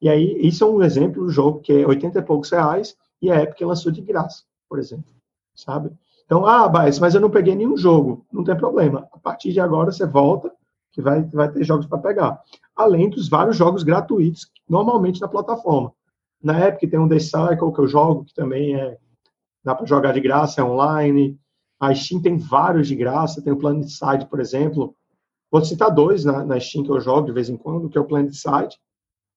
E 0.00 0.08
aí, 0.08 0.38
isso 0.46 0.62
é 0.62 0.66
um 0.68 0.84
exemplo 0.84 1.24
do 1.24 1.30
jogo 1.30 1.58
que 1.58 1.72
é 1.72 1.84
80 1.84 2.16
e 2.16 2.22
poucos 2.22 2.50
reais 2.50 2.96
e 3.20 3.28
a 3.28 3.42
Epic 3.42 3.60
lançou 3.62 3.90
de 3.90 4.00
graça, 4.00 4.44
por 4.68 4.78
exemplo, 4.78 5.12
sabe? 5.52 5.90
Então, 6.24 6.46
ah, 6.46 6.68
Baez, 6.68 7.00
mas 7.00 7.16
eu 7.16 7.20
não 7.20 7.28
peguei 7.28 7.56
nenhum 7.56 7.76
jogo. 7.76 8.24
Não 8.32 8.44
tem 8.44 8.56
problema. 8.56 9.08
A 9.12 9.18
partir 9.18 9.52
de 9.52 9.58
agora 9.58 9.90
você 9.90 10.06
volta, 10.06 10.52
que 10.92 11.02
vai, 11.02 11.22
vai 11.24 11.50
ter 11.50 11.64
jogos 11.64 11.86
para 11.86 11.98
pegar. 11.98 12.40
Além 12.76 13.10
dos 13.10 13.28
vários 13.28 13.56
jogos 13.56 13.82
gratuitos, 13.82 14.48
normalmente 14.68 15.20
na 15.20 15.26
plataforma. 15.26 15.92
Na 16.40 16.68
Epic 16.68 16.88
tem 16.88 17.00
um 17.00 17.08
The 17.08 17.18
Cycle 17.18 17.72
que 17.72 17.80
eu 17.80 17.88
jogo, 17.88 18.24
que 18.24 18.34
também 18.34 18.76
é 18.76 18.96
dá 19.64 19.74
para 19.74 19.86
jogar 19.86 20.12
de 20.12 20.20
graça, 20.20 20.60
é 20.60 20.64
online. 20.64 21.38
A 21.78 21.94
Steam 21.94 22.20
tem 22.20 22.36
vários 22.38 22.88
de 22.88 22.94
graça, 22.94 23.42
tem 23.42 23.52
o 23.52 23.58
Planet 23.58 23.88
Side, 23.88 24.26
por 24.26 24.40
exemplo. 24.40 24.94
Vou 25.50 25.64
citar 25.64 25.90
dois 25.90 26.24
na, 26.24 26.44
na 26.44 26.58
Steam 26.58 26.84
que 26.84 26.90
eu 26.90 27.00
jogo 27.00 27.26
de 27.26 27.32
vez 27.32 27.48
em 27.48 27.56
quando, 27.56 27.88
que 27.88 27.98
é 27.98 28.00
o 28.00 28.06
Planet 28.06 28.32
Side, 28.32 28.78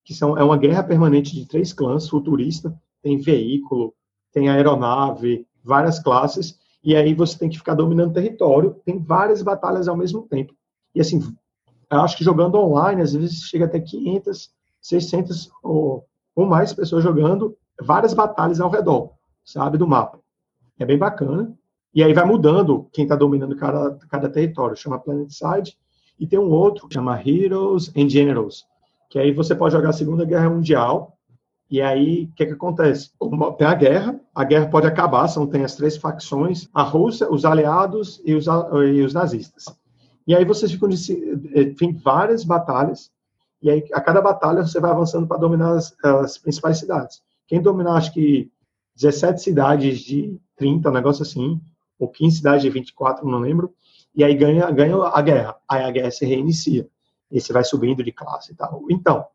que 0.03 0.13
são, 0.13 0.37
é 0.37 0.43
uma 0.43 0.57
guerra 0.57 0.83
permanente 0.83 1.33
de 1.33 1.47
três 1.47 1.73
clãs, 1.73 2.07
futurista, 2.07 2.73
tem 3.01 3.17
veículo, 3.17 3.93
tem 4.31 4.49
aeronave, 4.49 5.47
várias 5.63 5.99
classes, 5.99 6.57
e 6.83 6.95
aí 6.95 7.13
você 7.13 7.37
tem 7.37 7.49
que 7.49 7.57
ficar 7.57 7.73
dominando 7.73 8.13
território, 8.13 8.79
tem 8.85 8.99
várias 8.99 9.41
batalhas 9.41 9.87
ao 9.87 9.97
mesmo 9.97 10.21
tempo. 10.27 10.53
E 10.93 11.01
assim, 11.01 11.19
eu 11.91 12.01
acho 12.01 12.15
que 12.15 12.23
jogando 12.23 12.59
online, 12.59 13.01
às 13.01 13.13
vezes 13.13 13.41
chega 13.41 13.65
até 13.65 13.79
500, 13.79 14.51
600 14.81 15.49
ou, 15.63 16.05
ou 16.35 16.45
mais 16.45 16.71
pessoas 16.73 17.03
jogando, 17.03 17.57
várias 17.81 18.13
batalhas 18.13 18.59
ao 18.61 18.69
redor, 18.69 19.11
sabe, 19.45 19.77
do 19.77 19.87
mapa. 19.87 20.19
É 20.77 20.85
bem 20.85 20.97
bacana. 20.97 21.53
E 21.93 22.03
aí 22.03 22.13
vai 22.13 22.25
mudando 22.25 22.89
quem 22.91 23.05
está 23.05 23.15
dominando 23.15 23.55
cada, 23.55 23.97
cada 24.09 24.29
território. 24.29 24.75
Chama 24.75 24.99
Planet 24.99 25.29
Side. 25.31 25.77
E 26.19 26.27
tem 26.27 26.39
um 26.39 26.49
outro, 26.49 26.87
chama 26.91 27.21
Heroes 27.25 27.91
and 27.95 28.09
Generals, 28.09 28.65
que 29.09 29.19
aí 29.19 29.31
você 29.31 29.53
pode 29.53 29.73
jogar 29.73 29.89
a 29.89 29.93
Segunda 29.93 30.25
Guerra 30.25 30.49
Mundial, 30.49 31.15
e 31.69 31.81
aí, 31.81 32.29
o 32.31 32.35
que, 32.35 32.45
que 32.45 32.53
acontece? 32.53 33.11
Tem 33.57 33.67
a 33.67 33.73
guerra, 33.73 34.19
a 34.33 34.43
guerra 34.43 34.67
pode 34.67 34.85
acabar, 34.85 35.27
são, 35.27 35.47
tem 35.47 35.63
as 35.63 35.75
três 35.75 35.97
facções, 35.97 36.69
a 36.73 36.83
Rússia, 36.83 37.29
os 37.31 37.43
aliados 37.43 38.21
e 38.23 38.35
os, 38.35 38.45
e 38.45 39.01
os 39.01 39.13
nazistas. 39.13 39.65
E 40.27 40.35
aí 40.35 40.45
vocês 40.45 40.71
ficam, 40.71 40.89
eh, 40.89 41.65
tem 41.77 41.93
várias 41.93 42.43
batalhas, 42.43 43.11
e 43.61 43.69
aí 43.69 43.83
a 43.93 44.01
cada 44.01 44.21
batalha 44.21 44.63
você 44.63 44.79
vai 44.79 44.91
avançando 44.91 45.27
para 45.27 45.37
dominar 45.37 45.71
as, 45.71 45.95
as, 46.03 46.37
principais 46.37 46.77
cidades. 46.77 47.21
Quem 47.47 47.61
dominar, 47.61 47.95
acho 47.95 48.13
que 48.13 48.51
17 48.95 49.41
cidades 49.41 49.99
de 49.99 50.39
30, 50.55 50.89
um 50.89 50.93
negócio 50.93 51.23
assim, 51.23 51.59
ou 51.99 52.07
15 52.07 52.37
cidades 52.37 52.61
de 52.61 52.69
24, 52.69 53.27
não 53.27 53.39
lembro, 53.39 53.73
e 54.15 54.23
aí 54.23 54.33
ganha, 54.33 54.69
ganha 54.71 54.95
a 54.95 55.21
guerra. 55.21 55.55
Aí 55.67 55.83
a 55.83 55.91
guerra 55.91 56.11
se 56.11 56.25
reinicia 56.25 56.87
e 57.31 57.41
você 57.41 57.51
vai 57.51 57.63
subindo 57.63 58.03
de 58.03 58.11
classe 58.11 58.53
e 58.53 58.55
tal. 58.55 58.83
Então, 58.89 59.25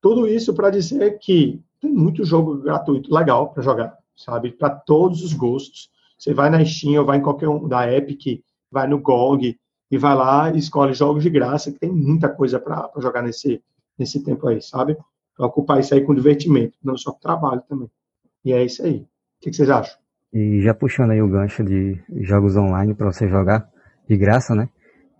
tudo 0.00 0.28
isso 0.28 0.54
para 0.54 0.70
dizer 0.70 1.18
que 1.18 1.60
tem 1.80 1.92
muito 1.92 2.24
jogo 2.24 2.58
gratuito 2.58 3.12
legal 3.12 3.50
para 3.52 3.62
jogar, 3.62 3.98
sabe? 4.16 4.52
Para 4.52 4.70
todos 4.70 5.22
os 5.22 5.32
gostos. 5.32 5.90
Você 6.18 6.32
vai 6.32 6.48
na 6.48 6.64
Steam 6.64 6.98
ou 7.00 7.04
vai 7.04 7.18
em 7.18 7.22
qualquer 7.22 7.48
um 7.48 7.68
da 7.68 7.92
Epic, 7.92 8.42
vai 8.70 8.86
no 8.86 8.98
GOG 8.98 9.58
e 9.90 9.98
vai 9.98 10.14
lá 10.14 10.50
e 10.50 10.58
escolhe 10.58 10.94
jogos 10.94 11.22
de 11.22 11.30
graça, 11.30 11.70
que 11.70 11.78
tem 11.78 11.90
muita 11.90 12.28
coisa 12.28 12.58
para 12.58 12.90
jogar 12.98 13.22
nesse, 13.22 13.62
nesse 13.98 14.22
tempo 14.22 14.46
aí, 14.46 14.62
sabe? 14.62 14.96
Pra 15.36 15.46
ocupar 15.46 15.80
isso 15.80 15.94
aí 15.94 16.00
com 16.00 16.14
divertimento, 16.14 16.78
não 16.82 16.96
só 16.96 17.12
com 17.12 17.20
trabalho 17.20 17.62
também. 17.68 17.90
E 18.46 18.52
é 18.52 18.64
isso 18.64 18.82
aí. 18.82 19.00
O 19.00 19.06
que, 19.42 19.50
que 19.50 19.56
vocês 19.56 19.68
acham? 19.68 19.98
E 20.32 20.62
já 20.62 20.72
puxando 20.72 21.10
aí 21.10 21.20
o 21.20 21.28
gancho 21.28 21.62
de 21.62 22.00
jogos 22.22 22.56
online 22.56 22.94
para 22.94 23.12
você 23.12 23.28
jogar 23.28 23.68
de 24.08 24.16
graça, 24.16 24.54
né? 24.54 24.70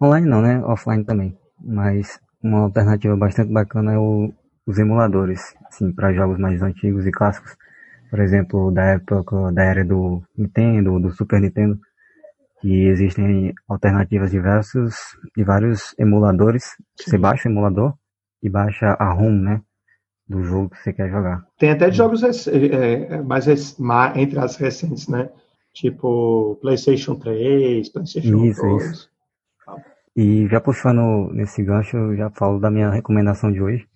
Online 0.00 0.26
não, 0.26 0.40
né? 0.40 0.64
Offline 0.64 1.04
também 1.04 1.37
mas 1.62 2.21
uma 2.42 2.61
alternativa 2.61 3.16
bastante 3.16 3.52
bacana 3.52 3.92
é 3.92 3.99
o, 3.99 4.33
os 4.66 4.78
emuladores, 4.78 5.54
assim, 5.66 5.92
para 5.92 6.12
jogos 6.12 6.38
mais 6.38 6.62
antigos 6.62 7.06
e 7.06 7.11
clássicos. 7.11 7.56
Por 8.11 8.21
exemplo, 8.21 8.71
da 8.71 8.83
época 8.85 9.52
da 9.52 9.64
era 9.64 9.85
do 9.85 10.23
Nintendo, 10.37 11.00
do 11.00 11.11
Super 11.11 11.40
Nintendo, 11.40 11.78
que 12.61 12.87
existem 12.87 13.52
alternativas 13.68 14.30
diversas 14.30 14.95
de 15.37 15.45
vários 15.45 15.95
emuladores. 15.99 16.64
Você 16.97 17.18
baixa 17.18 17.49
o 17.49 17.52
emulador 17.52 17.95
e 18.42 18.49
baixa 18.49 18.97
a 18.99 19.12
ROM, 19.12 19.33
né? 19.33 19.61
Do 20.28 20.42
jogo 20.42 20.71
que 20.71 20.83
você 20.83 20.92
quer 20.92 21.09
jogar. 21.09 21.47
Tem 21.59 21.71
até 21.71 21.88
de 21.88 21.97
jogos 21.97 22.23
é, 22.23 23.14
é, 23.14 23.23
mais, 23.23 23.78
mais 23.78 24.16
entre 24.16 24.38
as 24.38 24.56
recentes, 24.56 25.06
né? 25.06 25.30
Tipo 25.73 26.59
PlayStation 26.61 27.14
3, 27.14 27.88
PlayStation 27.90 28.45
isso, 28.45 28.62
2. 28.62 28.83
Isso. 28.83 29.11
E 30.16 30.49
já 30.49 30.61
puxando 30.61 31.30
nesse 31.33 31.62
gancho, 31.62 31.97
eu 31.97 32.16
já 32.16 32.30
falo 32.30 32.59
da 32.59 32.71
minha 32.71 32.90
recomendação 32.90 33.52
de 33.52 33.61
hoje, 33.61 33.87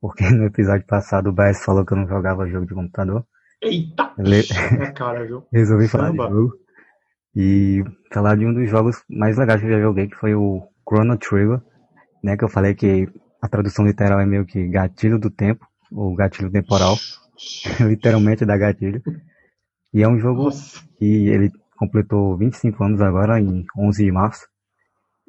porque 0.00 0.24
no 0.28 0.44
episódio 0.44 0.84
passado 0.84 1.30
o 1.30 1.32
Baez 1.32 1.64
falou 1.64 1.86
que 1.86 1.92
eu 1.92 1.96
não 1.96 2.08
jogava 2.08 2.48
jogo 2.48 2.66
de 2.66 2.74
computador. 2.74 3.24
Eita! 3.62 4.12
Le... 4.18 4.40
É 4.80 4.90
cara, 4.90 5.24
viu? 5.24 5.44
Resolvi 5.52 5.86
Samba. 5.86 6.16
falar 6.16 6.28
de 6.28 6.34
jogo. 6.34 6.52
E 7.36 7.84
falar 8.12 8.36
de 8.36 8.44
um 8.44 8.52
dos 8.52 8.68
jogos 8.68 9.02
mais 9.08 9.38
legais 9.38 9.60
que 9.60 9.66
eu 9.68 9.70
já 9.70 9.80
joguei, 9.80 10.08
que 10.08 10.16
foi 10.16 10.34
o 10.34 10.66
Chrono 10.88 11.16
Trigger, 11.16 11.60
né? 12.22 12.36
Que 12.36 12.44
eu 12.44 12.48
falei 12.48 12.74
que 12.74 13.08
a 13.40 13.48
tradução 13.48 13.86
literal 13.86 14.18
é 14.18 14.26
meio 14.26 14.44
que 14.44 14.66
gatilho 14.66 15.18
do 15.18 15.30
tempo, 15.30 15.64
ou 15.92 16.14
gatilho 16.14 16.50
temporal. 16.50 16.96
literalmente 17.80 18.44
da 18.44 18.56
gatilho. 18.56 19.02
E 19.92 20.02
é 20.02 20.08
um 20.08 20.18
jogo 20.18 20.44
Nossa. 20.44 20.82
que 20.98 21.28
ele 21.28 21.50
completou 21.76 22.36
25 22.36 22.82
anos 22.84 23.00
agora, 23.00 23.40
em 23.40 23.64
11 23.76 24.04
de 24.04 24.12
março. 24.12 24.46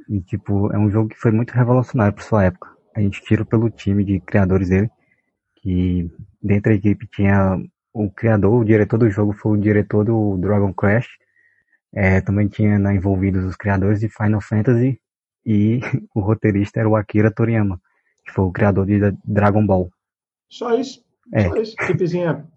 E, 0.10 0.22
tipo, 0.22 0.72
é 0.74 0.78
um 0.78 0.89
jogo 0.89 1.10
que 1.10 1.18
foi 1.18 1.32
muito 1.32 1.51
revolucionário 1.51 2.13
para 2.13 2.24
sua 2.24 2.46
época. 2.46 2.70
A 2.96 3.01
gente 3.01 3.22
tira 3.24 3.46
pelo 3.46 3.70
time 3.70 4.04
de 4.04 4.20
criadores 4.20 4.70
dele, 4.70 4.89
que 5.58 6.10
dentro 6.42 6.72
da 6.72 6.78
equipe 6.78 7.08
tinha 7.08 7.58
o 7.94 8.10
criador, 8.10 8.62
o 8.62 8.66
diretor 8.66 8.98
do 8.98 9.10
jogo 9.10 9.34
foi 9.34 9.58
o 9.58 9.62
diretor 9.62 10.04
do 10.04 10.38
Dragon 10.38 10.74
Quest. 10.74 11.10
É, 11.94 12.22
também 12.22 12.48
tinha 12.48 12.78
né, 12.78 12.96
envolvidos 12.96 13.46
os 13.46 13.56
criadores 13.56 14.00
de 14.00 14.10
Final 14.10 14.42
Fantasy 14.42 15.00
e 15.46 15.80
o 16.13 16.20
roteirista 16.20 16.80
era 16.80 16.89
o 16.89 16.96
Akira 16.96 17.32
Toriyama, 17.32 17.80
que 18.25 18.32
foi 18.32 18.46
o 18.46 18.51
criador 18.51 18.86
de 18.86 19.00
Dragon 19.24 19.66
Ball. 19.66 19.89
Só 20.50 20.74
isso. 20.74 21.03
É. 21.32 21.48
Só 21.48 21.56
isso. 21.58 21.75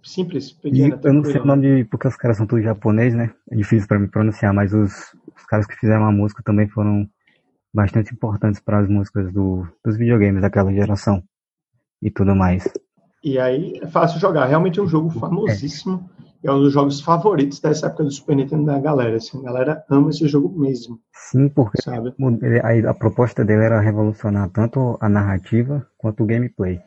Simples, 0.02 0.52
pequena. 0.52 0.99
Eu 1.04 1.12
não 1.12 1.25
sei 1.25 1.40
o 1.40 1.44
nome 1.44 1.82
de, 1.82 1.84
porque 1.84 2.08
os 2.08 2.16
caras 2.16 2.38
são 2.38 2.46
todos 2.46 2.64
japoneses, 2.64 3.14
né? 3.16 3.32
É 3.50 3.56
difícil 3.56 3.87
para 3.87 3.99
me 3.99 4.08
pronunciar, 4.08 4.52
mas 4.54 4.72
os, 4.72 5.14
os 5.37 5.44
caras 5.46 5.66
que 5.66 5.76
fizeram 5.76 6.06
a 6.06 6.12
música 6.12 6.42
também 6.42 6.66
foram 6.68 7.08
bastante 7.72 8.12
importantes 8.12 8.61
para 8.61 8.80
as 8.80 8.88
músicas 8.88 9.32
do, 9.32 9.66
dos 9.84 9.96
videogames 9.96 10.42
daquela 10.42 10.72
geração 10.72 11.22
e 12.00 12.11
tudo 12.11 12.34
mais. 12.34 12.68
E 13.22 13.38
aí 13.38 13.78
é 13.80 13.87
fácil 13.87 14.18
jogar. 14.18 14.46
Realmente 14.46 14.80
é 14.80 14.82
um 14.82 14.88
jogo 14.88 15.11
famosíssimo. 15.11 16.11
É, 16.42 16.49
é 16.49 16.52
um 16.52 16.58
dos 16.58 16.72
jogos 16.72 17.00
favoritos 17.00 17.61
dessa 17.61 17.87
época 17.87 18.04
do 18.04 18.11
Super 18.11 18.34
Nintendo 18.34 18.64
da 18.64 18.80
galera. 18.80 19.16
Assim, 19.16 19.38
a 19.38 19.42
galera 19.42 19.84
ama 19.88 20.11
esse 20.11 20.26
jogo 20.26 20.58
mesmo. 20.58 20.99
Sim, 21.12 21.49
porque 21.49 21.80
sabe? 21.80 22.12
A, 22.62 22.90
a 22.90 22.94
proposta 22.94 23.44
dele 23.44 23.64
era 23.64 23.80
revolucionar 23.80 24.50
tanto 24.50 24.99
a 25.00 25.08
narrativa 25.08 25.87
quanto 25.96 26.25
o 26.25 26.26
gameplay. 26.26 26.80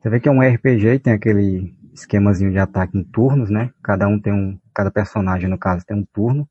Você 0.00 0.08
vê 0.10 0.20
que 0.20 0.28
é 0.28 0.32
um 0.32 0.40
RPG 0.40 1.00
tem 1.00 1.12
aquele 1.12 1.74
esquemazinho 1.92 2.52
de 2.52 2.58
ataque 2.58 2.96
em 2.96 3.02
turnos, 3.02 3.50
né? 3.50 3.70
Cada 3.82 4.06
um 4.06 4.20
tem 4.20 4.32
um. 4.32 4.58
Cada 4.74 4.90
personagem, 4.90 5.48
no 5.48 5.58
caso, 5.58 5.84
tem 5.84 5.96
um 5.96 6.04
turno. 6.12 6.48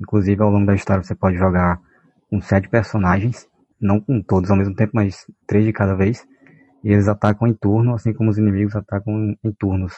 Inclusive, 0.00 0.42
ao 0.42 0.50
longo 0.50 0.66
da 0.66 0.74
história, 0.74 1.02
você 1.02 1.14
pode 1.14 1.36
jogar 1.38 1.80
com 2.28 2.40
sete 2.42 2.68
personagens, 2.68 3.48
não 3.80 4.00
com 4.00 4.20
todos 4.20 4.50
ao 4.50 4.56
mesmo 4.56 4.74
tempo, 4.74 4.92
mas 4.94 5.24
três 5.46 5.64
de 5.64 5.72
cada 5.72 5.94
vez. 5.94 6.26
E 6.82 6.92
eles 6.92 7.08
atacam 7.08 7.48
em 7.48 7.54
turno, 7.54 7.94
assim 7.94 8.12
como 8.12 8.28
os 8.30 8.36
inimigos 8.36 8.76
atacam 8.76 9.34
em 9.42 9.52
turnos. 9.52 9.94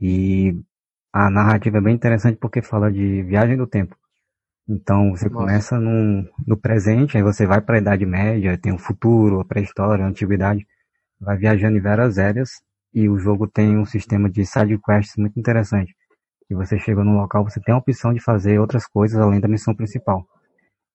E 0.00 0.58
a 1.12 1.28
narrativa 1.28 1.76
é 1.76 1.80
bem 1.80 1.94
interessante 1.94 2.38
porque 2.40 2.62
fala 2.62 2.90
de 2.90 3.22
viagem 3.22 3.56
do 3.56 3.66
tempo. 3.66 3.94
Então 4.66 5.10
você 5.10 5.28
Nossa. 5.28 5.36
começa 5.36 5.78
no, 5.78 6.24
no 6.46 6.56
presente, 6.56 7.16
aí 7.16 7.22
você 7.22 7.46
vai 7.46 7.60
para 7.60 7.76
a 7.76 7.78
Idade 7.78 8.06
Média, 8.06 8.56
tem 8.56 8.72
o 8.72 8.78
futuro, 8.78 9.40
a 9.40 9.44
pré-história, 9.44 10.04
a 10.04 10.08
antiguidade, 10.08 10.66
vai 11.22 11.36
viajando 11.36 11.78
em 11.78 11.80
várias 11.80 12.18
áreas 12.18 12.60
e 12.92 13.08
o 13.08 13.18
jogo 13.18 13.46
tem 13.46 13.78
um 13.78 13.86
sistema 13.86 14.28
de 14.28 14.44
side 14.44 14.78
quests 14.78 15.16
muito 15.16 15.38
interessante. 15.38 15.94
E 16.50 16.54
você 16.54 16.78
chega 16.78 17.02
no 17.02 17.16
local, 17.16 17.44
você 17.44 17.60
tem 17.60 17.74
a 17.74 17.78
opção 17.78 18.12
de 18.12 18.20
fazer 18.20 18.58
outras 18.58 18.86
coisas 18.86 19.18
além 19.18 19.40
da 19.40 19.48
missão 19.48 19.74
principal. 19.74 20.26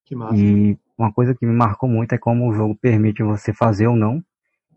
Que 0.06 0.16
massa. 0.16 0.36
E 0.36 0.78
uma 0.98 1.12
coisa 1.12 1.34
que 1.34 1.46
me 1.46 1.54
marcou 1.54 1.90
muito 1.90 2.14
é 2.14 2.18
como 2.18 2.48
o 2.48 2.54
jogo 2.54 2.76
permite 2.76 3.24
você 3.24 3.54
fazer 3.54 3.88
ou 3.88 3.96
não, 3.96 4.24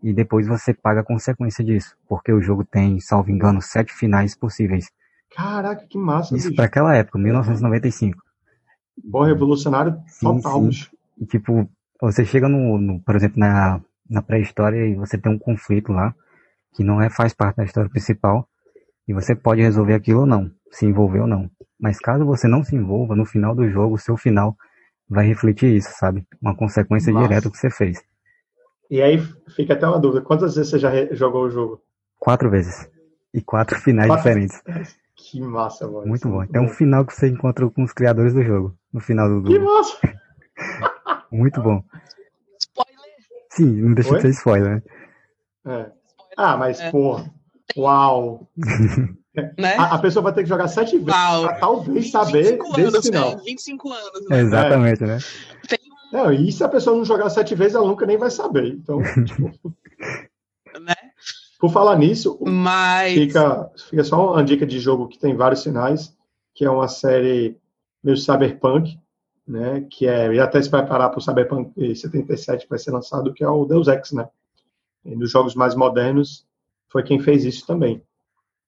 e 0.01 0.11
depois 0.13 0.47
você 0.47 0.73
paga 0.73 1.01
a 1.01 1.05
consequência 1.05 1.63
disso, 1.63 1.95
porque 2.07 2.31
o 2.31 2.41
jogo 2.41 2.65
tem, 2.65 2.99
salvo 2.99 3.29
engano, 3.29 3.61
sete 3.61 3.93
finais 3.93 4.35
possíveis. 4.35 4.89
Caraca, 5.35 5.85
que 5.87 5.97
massa. 5.97 6.35
Isso 6.35 6.53
para 6.55 6.65
aquela 6.65 6.95
época, 6.95 7.19
1995. 7.19 8.19
Bom, 9.03 9.23
revolucionário 9.23 10.01
sim, 10.07 10.25
total. 10.25 10.71
Sim. 10.71 10.87
E, 11.19 11.25
tipo, 11.25 11.69
você 12.01 12.25
chega 12.25 12.49
no, 12.49 12.79
no, 12.79 12.99
por 12.99 13.15
exemplo, 13.15 13.39
na 13.39 13.79
na 14.09 14.21
pré-história 14.21 14.85
e 14.85 14.95
você 14.95 15.17
tem 15.17 15.31
um 15.31 15.39
conflito 15.39 15.91
lá 15.91 16.13
que 16.73 16.83
não 16.83 17.01
é 17.01 17.09
faz 17.09 17.33
parte 17.33 17.57
da 17.57 17.63
história 17.63 17.89
principal 17.89 18.47
e 19.07 19.13
você 19.13 19.35
pode 19.35 19.61
resolver 19.61 19.93
aquilo 19.93 20.21
ou 20.21 20.25
não, 20.25 20.49
se 20.71 20.85
envolver 20.85 21.19
ou 21.19 21.27
não. 21.27 21.49
Mas 21.79 21.99
caso 21.99 22.25
você 22.25 22.47
não 22.47 22.63
se 22.63 22.75
envolva, 22.75 23.15
no 23.15 23.25
final 23.25 23.55
do 23.55 23.67
jogo, 23.69 23.95
o 23.95 23.99
seu 23.99 24.15
final 24.15 24.55
vai 25.09 25.25
refletir 25.25 25.75
isso, 25.75 25.89
sabe? 25.97 26.25
Uma 26.41 26.55
consequência 26.55 27.11
Nossa. 27.11 27.27
direta 27.27 27.49
que 27.49 27.57
você 27.57 27.69
fez. 27.69 28.01
E 28.89 29.01
aí 29.01 29.17
fica 29.55 29.73
até 29.73 29.87
uma 29.87 29.99
dúvida, 29.99 30.21
quantas 30.21 30.55
vezes 30.55 30.69
você 30.69 30.79
já 30.79 30.91
jogou 31.13 31.45
o 31.45 31.49
jogo? 31.49 31.81
Quatro 32.19 32.49
vezes. 32.49 32.89
E 33.33 33.41
quatro 33.41 33.77
finais 33.81 34.07
quatro... 34.07 34.23
diferentes. 34.23 34.61
Que 35.15 35.41
massa, 35.41 35.87
mano. 35.87 36.07
Muito 36.07 36.27
bom. 36.27 36.45
Tem 36.45 36.61
um 36.61 36.69
final 36.69 37.05
que 37.05 37.13
você 37.13 37.27
encontra 37.27 37.69
com 37.69 37.83
os 37.83 37.93
criadores 37.93 38.33
do 38.33 38.43
jogo. 38.43 38.75
No 38.91 38.99
final 38.99 39.29
do. 39.29 39.47
Que 39.47 39.59
massa! 39.59 39.97
Muito 41.31 41.61
bom. 41.61 41.83
Sim, 43.51 43.81
não 43.81 43.93
deixa 43.93 44.11
Oi? 44.11 44.15
de 44.17 44.21
ser 44.21 44.29
spoiler, 44.29 44.75
né? 44.75 44.81
É. 45.65 45.91
Ah, 46.37 46.57
mas, 46.57 46.79
é. 46.79 46.91
porra. 46.91 47.31
Uau! 47.77 48.49
Né? 49.57 49.75
A, 49.77 49.95
a, 49.95 49.99
pessoa 49.99 50.23
vai 50.23 50.33
ter 50.33 50.43
que 50.43 50.49
jogar 50.49 50.67
sete 50.67 50.97
vezes 50.97 51.05
para 51.05 51.53
talvez 51.53 52.11
saber 52.11 52.59
anos, 52.59 52.91
desse 52.91 53.07
final. 53.07 53.37
Né? 53.37 53.41
25 53.45 53.93
anos. 53.93 54.29
Né? 54.29 54.39
exatamente, 54.41 55.03
é. 55.05 55.07
né? 55.07 55.19
Não, 56.11 56.33
e 56.33 56.51
se 56.51 56.61
a 56.61 56.67
pessoa 56.67 56.97
não 56.97 57.05
jogar 57.05 57.29
sete 57.29 57.55
vezes, 57.55 57.75
ela 57.75 57.87
nunca 57.87 58.05
nem 58.05 58.17
vai 58.17 58.29
saber. 58.29 58.67
Então, 58.67 59.01
tipo... 59.23 59.73
né? 60.81 60.93
Por 61.57 61.71
falar 61.71 61.97
nisso, 61.97 62.37
Mas... 62.41 63.13
fica, 63.13 63.71
fica 63.89 64.03
só 64.03 64.33
uma 64.33 64.43
dica 64.43 64.65
de 64.65 64.79
jogo 64.81 65.07
que 65.07 65.17
tem 65.17 65.33
vários 65.33 65.63
sinais, 65.63 66.13
que 66.53 66.65
é 66.65 66.69
uma 66.69 66.89
série 66.89 67.57
meio 68.03 68.17
cyberpunk, 68.17 68.99
né? 69.47 69.85
Que 69.89 70.07
é, 70.07 70.33
e 70.33 70.39
até 70.39 70.61
se 70.61 70.69
preparar 70.69 71.09
para 71.09 71.19
o 71.19 71.21
Cyberpunk 71.21 71.95
77 71.95 72.63
que 72.63 72.69
vai 72.69 72.79
ser 72.79 72.91
lançado, 72.91 73.33
que 73.33 73.43
é 73.43 73.49
o 73.49 73.65
Deus 73.65 73.87
Ex, 73.87 74.11
né? 74.11 74.27
E 75.03 75.15
nos 75.15 75.31
jogos 75.31 75.55
mais 75.55 75.75
modernos, 75.75 76.45
foi 76.89 77.03
quem 77.03 77.19
fez 77.19 77.43
isso 77.43 77.65
também. 77.65 78.01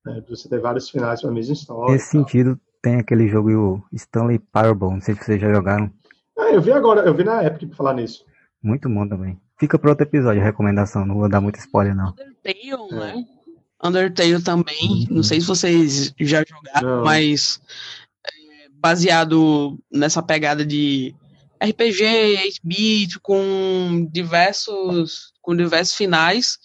Né? 0.04 0.22
Você 0.28 0.48
ter 0.48 0.60
vários 0.60 0.90
finais 0.90 1.20
para 1.20 1.30
a 1.30 1.32
mesma 1.32 1.54
história. 1.54 1.92
Nesse 1.92 2.08
sentido, 2.08 2.58
tem 2.82 2.96
aquele 2.96 3.28
jogo 3.28 3.50
o 3.50 3.82
Stanley 3.92 4.38
Parable, 4.38 4.90
não 4.90 5.00
sei 5.00 5.14
se 5.14 5.24
vocês 5.24 5.40
já 5.40 5.52
jogaram. 5.52 5.90
Ah, 6.38 6.50
eu 6.50 6.60
vi 6.60 6.72
agora, 6.72 7.02
eu 7.02 7.14
vi 7.14 7.24
na 7.24 7.42
época 7.42 7.66
para 7.66 7.76
falar 7.76 7.94
nisso. 7.94 8.24
Muito 8.62 8.88
bom 8.88 9.06
também. 9.06 9.40
Fica 9.58 9.78
para 9.78 9.90
outro 9.90 10.04
episódio 10.04 10.42
a 10.42 10.44
recomendação, 10.44 11.06
não 11.06 11.14
vou 11.14 11.28
dar 11.28 11.40
muito 11.40 11.58
spoiler 11.58 11.94
não. 11.94 12.08
Undertale, 12.08 12.70
é. 12.70 12.94
né? 12.94 13.24
Undertale 13.82 14.42
também, 14.42 15.06
uhum. 15.08 15.16
não 15.16 15.22
sei 15.22 15.40
se 15.40 15.46
vocês 15.46 16.12
já 16.18 16.42
jogaram, 16.44 16.96
não. 16.96 17.04
mas 17.04 17.60
baseado 18.84 19.78
nessa 19.90 20.22
pegada 20.22 20.62
de 20.62 21.14
RPG, 21.58 22.04
8-bit, 22.04 23.18
com 23.20 24.06
diversos, 24.12 25.32
com 25.40 25.56
diversos 25.56 25.94
finais, 25.94 26.58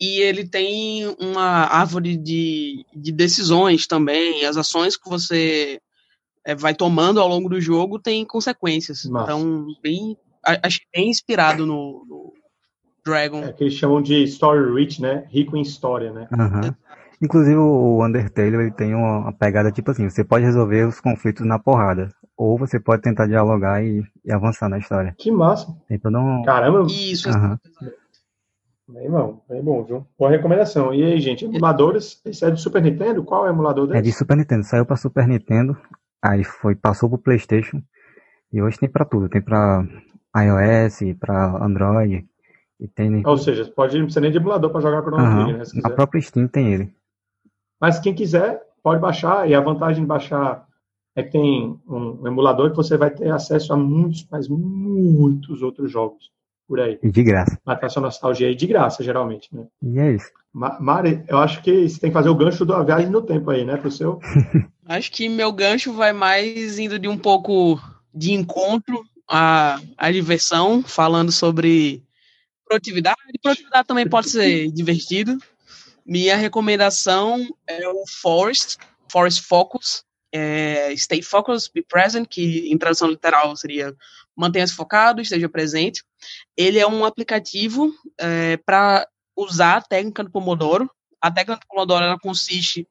e 0.00 0.18
ele 0.18 0.44
tem 0.44 1.06
uma 1.20 1.66
árvore 1.66 2.16
de, 2.16 2.84
de 2.92 3.12
decisões 3.12 3.86
também, 3.86 4.44
as 4.44 4.56
ações 4.56 4.96
que 4.96 5.08
você 5.08 5.80
é, 6.44 6.56
vai 6.56 6.74
tomando 6.74 7.20
ao 7.20 7.28
longo 7.28 7.48
do 7.48 7.60
jogo 7.60 7.96
tem 7.96 8.26
consequências. 8.26 9.04
Massa. 9.04 9.30
Então, 9.30 9.66
bem, 9.80 10.16
achei 10.44 10.84
bem 10.92 11.10
inspirado 11.10 11.64
no, 11.64 12.04
no 12.08 12.32
Dragon. 13.06 13.44
É 13.44 13.52
que 13.52 13.62
eles 13.62 13.74
chamam 13.74 14.02
de 14.02 14.20
story 14.24 14.74
rich, 14.74 15.00
né? 15.00 15.28
Rico 15.30 15.56
em 15.56 15.62
história, 15.62 16.12
né? 16.12 16.26
Uhum. 16.32 16.74
Inclusive 17.22 17.56
o 17.56 18.04
Undertale 18.04 18.56
ele 18.56 18.72
tem 18.72 18.96
uma 18.96 19.32
pegada 19.32 19.70
tipo 19.70 19.92
assim, 19.92 20.10
você 20.10 20.24
pode 20.24 20.44
resolver 20.44 20.88
os 20.88 21.00
conflitos 21.00 21.46
na 21.46 21.56
porrada, 21.56 22.08
ou 22.36 22.58
você 22.58 22.80
pode 22.80 23.00
tentar 23.00 23.28
dialogar 23.28 23.80
e, 23.84 24.02
e 24.24 24.32
avançar 24.32 24.68
na 24.68 24.78
história. 24.78 25.14
Que 25.16 25.30
massa! 25.30 25.72
Tem 25.86 26.00
todo 26.00 26.18
um... 26.18 26.42
Caramba! 26.42 26.84
Isso, 26.90 27.30
uhum. 27.30 27.56
Bem 28.88 29.08
bom, 29.08 29.40
bem 29.48 29.62
bom, 29.62 29.84
viu? 29.84 30.04
Boa 30.18 30.32
recomendação. 30.32 30.92
E 30.92 31.04
aí, 31.04 31.20
gente, 31.20 31.44
emuladores, 31.44 32.20
esse 32.26 32.44
é 32.44 32.50
do 32.50 32.56
Super 32.56 32.82
Nintendo? 32.82 33.22
Qual 33.22 33.46
é 33.46 33.50
o 33.50 33.52
emulador 33.52 33.86
desse? 33.86 33.98
É 34.00 34.02
de 34.02 34.12
Super 34.12 34.36
Nintendo, 34.36 34.64
saiu 34.64 34.84
para 34.84 34.96
Super 34.96 35.28
Nintendo, 35.28 35.78
aí 36.20 36.42
foi, 36.42 36.74
passou 36.74 37.08
pro 37.08 37.18
Playstation, 37.18 37.80
e 38.52 38.60
hoje 38.60 38.80
tem 38.80 38.88
para 38.88 39.04
tudo, 39.04 39.28
tem 39.28 39.40
para 39.40 39.86
iOS, 40.36 41.16
para 41.20 41.64
Android, 41.64 42.26
e 42.80 42.88
tem... 42.88 43.24
Ou 43.24 43.38
seja, 43.38 43.64
pode 43.76 43.96
não 43.96 44.06
precisa 44.06 44.20
nem 44.20 44.32
de 44.32 44.38
emulador 44.38 44.72
para 44.72 44.80
jogar 44.80 45.02
Chrono 45.02 45.22
uhum. 45.22 45.44
Trigger, 45.44 45.58
né? 45.58 45.82
A 45.84 45.90
própria 45.90 46.20
Steam 46.20 46.48
tem 46.48 46.72
ele. 46.72 46.92
Mas 47.82 47.98
quem 47.98 48.14
quiser, 48.14 48.62
pode 48.80 49.00
baixar, 49.00 49.50
e 49.50 49.56
a 49.56 49.60
vantagem 49.60 50.04
de 50.04 50.06
baixar 50.06 50.64
é 51.16 51.22
que 51.24 51.30
tem 51.30 51.76
um 51.88 52.24
emulador 52.24 52.70
que 52.70 52.76
você 52.76 52.96
vai 52.96 53.10
ter 53.10 53.28
acesso 53.32 53.72
a 53.72 53.76
muitos, 53.76 54.24
mas 54.30 54.48
muitos 54.48 55.62
outros 55.62 55.90
jogos 55.90 56.30
por 56.68 56.78
aí. 56.78 56.96
E 57.02 57.10
de 57.10 57.24
graça. 57.24 57.60
Matar 57.66 57.90
sua 57.90 58.02
nostalgia 58.02 58.46
aí 58.46 58.54
de 58.54 58.68
graça, 58.68 59.02
geralmente, 59.02 59.48
né? 59.52 59.66
E 59.82 59.98
é 59.98 60.12
isso. 60.12 60.30
Mari, 60.54 61.24
eu 61.26 61.38
acho 61.38 61.60
que 61.60 61.88
você 61.88 61.98
tem 61.98 62.10
que 62.10 62.14
fazer 62.14 62.28
o 62.28 62.36
gancho 62.36 62.64
da 62.64 62.80
viagem 62.84 63.10
no 63.10 63.20
tempo 63.20 63.50
aí, 63.50 63.64
né, 63.64 63.76
pro 63.76 63.90
seu? 63.90 64.20
acho 64.86 65.10
que 65.10 65.28
meu 65.28 65.50
gancho 65.50 65.92
vai 65.92 66.12
mais 66.12 66.78
indo 66.78 67.00
de 67.00 67.08
um 67.08 67.18
pouco 67.18 67.80
de 68.14 68.32
encontro 68.32 69.02
à, 69.28 69.80
à 69.98 70.12
diversão, 70.12 70.84
falando 70.84 71.32
sobre 71.32 72.04
produtividade. 72.64 73.16
Produtividade 73.42 73.88
também 73.88 74.08
pode 74.08 74.30
ser 74.30 74.70
divertido. 74.70 75.36
Minha 76.04 76.36
recomendação 76.36 77.46
é 77.66 77.88
o 77.88 78.04
Forest, 78.06 78.78
Forest 79.10 79.42
Focus, 79.42 80.04
é, 80.32 80.94
Stay 80.96 81.22
Focused, 81.22 81.70
Be 81.72 81.82
Present, 81.82 82.26
que 82.28 82.70
em 82.72 82.78
tradução 82.78 83.08
literal 83.08 83.54
seria 83.56 83.94
mantenha-se 84.34 84.74
focado, 84.74 85.20
esteja 85.20 85.48
presente. 85.48 86.02
Ele 86.56 86.78
é 86.78 86.86
um 86.86 87.04
aplicativo 87.04 87.92
é, 88.18 88.56
para 88.56 89.06
usar 89.36 89.76
a 89.76 89.82
técnica 89.82 90.24
do 90.24 90.30
Pomodoro. 90.30 90.90
A 91.20 91.30
técnica 91.30 91.60
do 91.60 91.66
Pomodoro 91.66 92.04
ela 92.04 92.18
consiste 92.18 92.88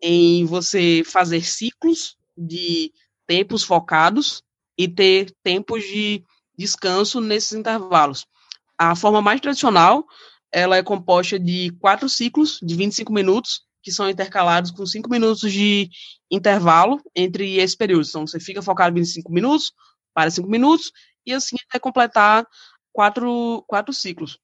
em 0.00 0.44
você 0.44 1.02
fazer 1.04 1.44
ciclos 1.44 2.16
de 2.36 2.92
tempos 3.26 3.62
focados 3.62 4.42
e 4.76 4.88
ter 4.88 5.32
tempos 5.42 5.82
de 5.84 6.22
descanso 6.56 7.20
nesses 7.20 7.52
intervalos. 7.52 8.26
A 8.76 8.94
forma 8.96 9.22
mais 9.22 9.40
tradicional, 9.40 10.04
ela 10.52 10.76
é 10.76 10.82
composta 10.82 11.38
de 11.38 11.70
quatro 11.80 12.08
ciclos 12.08 12.58
de 12.62 12.74
25 12.74 13.12
minutos, 13.12 13.62
que 13.82 13.90
são 13.90 14.08
intercalados 14.08 14.70
com 14.70 14.86
cinco 14.86 15.10
minutos 15.10 15.50
de 15.50 15.88
intervalo 16.30 17.00
entre 17.16 17.56
esses 17.56 17.74
períodos. 17.74 18.10
Então, 18.10 18.26
você 18.26 18.38
fica 18.38 18.62
focado 18.62 18.94
25 18.94 19.32
minutos, 19.32 19.72
para 20.14 20.30
cinco 20.30 20.48
minutos, 20.48 20.92
e 21.26 21.32
assim 21.32 21.56
até 21.68 21.78
completar 21.78 22.46
quatro, 22.92 23.64
quatro 23.66 23.92
ciclos. 23.92 24.38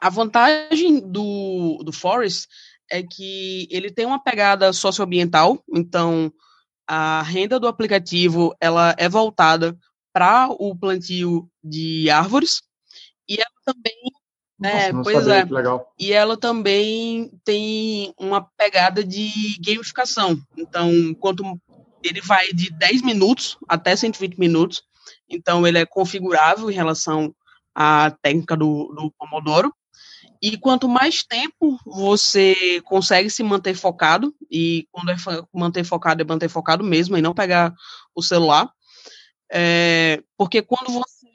A 0.00 0.10
vantagem 0.10 1.00
do, 1.00 1.80
do 1.84 1.92
Forest 1.92 2.48
é 2.90 3.02
que 3.02 3.66
ele 3.70 3.90
tem 3.90 4.04
uma 4.04 4.22
pegada 4.22 4.72
socioambiental, 4.72 5.62
então 5.74 6.32
a 6.86 7.22
renda 7.22 7.58
do 7.58 7.66
aplicativo 7.66 8.54
ela 8.60 8.94
é 8.98 9.08
voltada 9.08 9.76
para 10.12 10.48
o 10.50 10.76
plantio 10.76 11.50
de 11.62 12.08
árvores 12.10 12.62
e 13.28 13.34
ela 13.34 13.50
também 13.64 13.94
é, 14.62 14.92
Nossa, 14.92 15.10
pois 15.10 15.26
é. 15.28 15.44
E 15.98 16.12
ela 16.12 16.36
também 16.36 17.30
tem 17.44 18.14
uma 18.18 18.42
pegada 18.56 19.04
de 19.04 19.58
gamificação. 19.60 20.38
Então, 20.56 20.90
quanto 21.20 21.44
ele 22.02 22.20
vai 22.20 22.52
de 22.52 22.70
10 22.70 23.02
minutos 23.02 23.58
até 23.68 23.94
120 23.94 24.38
minutos, 24.38 24.82
então 25.28 25.66
ele 25.66 25.78
é 25.78 25.86
configurável 25.86 26.70
em 26.70 26.74
relação 26.74 27.34
à 27.74 28.10
técnica 28.22 28.56
do, 28.56 28.92
do 28.94 29.12
Pomodoro. 29.18 29.74
E 30.40 30.56
quanto 30.56 30.88
mais 30.88 31.22
tempo 31.22 31.78
você 31.84 32.80
consegue 32.84 33.28
se 33.30 33.42
manter 33.42 33.74
focado, 33.74 34.34
e 34.50 34.86
quando 34.92 35.10
é 35.10 35.16
manter 35.52 35.84
focado, 35.84 36.22
é 36.22 36.24
manter 36.24 36.48
focado 36.48 36.84
mesmo, 36.84 37.16
e 37.16 37.22
não 37.22 37.34
pegar 37.34 37.74
o 38.14 38.22
celular, 38.22 38.70
é, 39.50 40.22
porque 40.36 40.62
quando 40.62 40.92
você. 40.92 41.26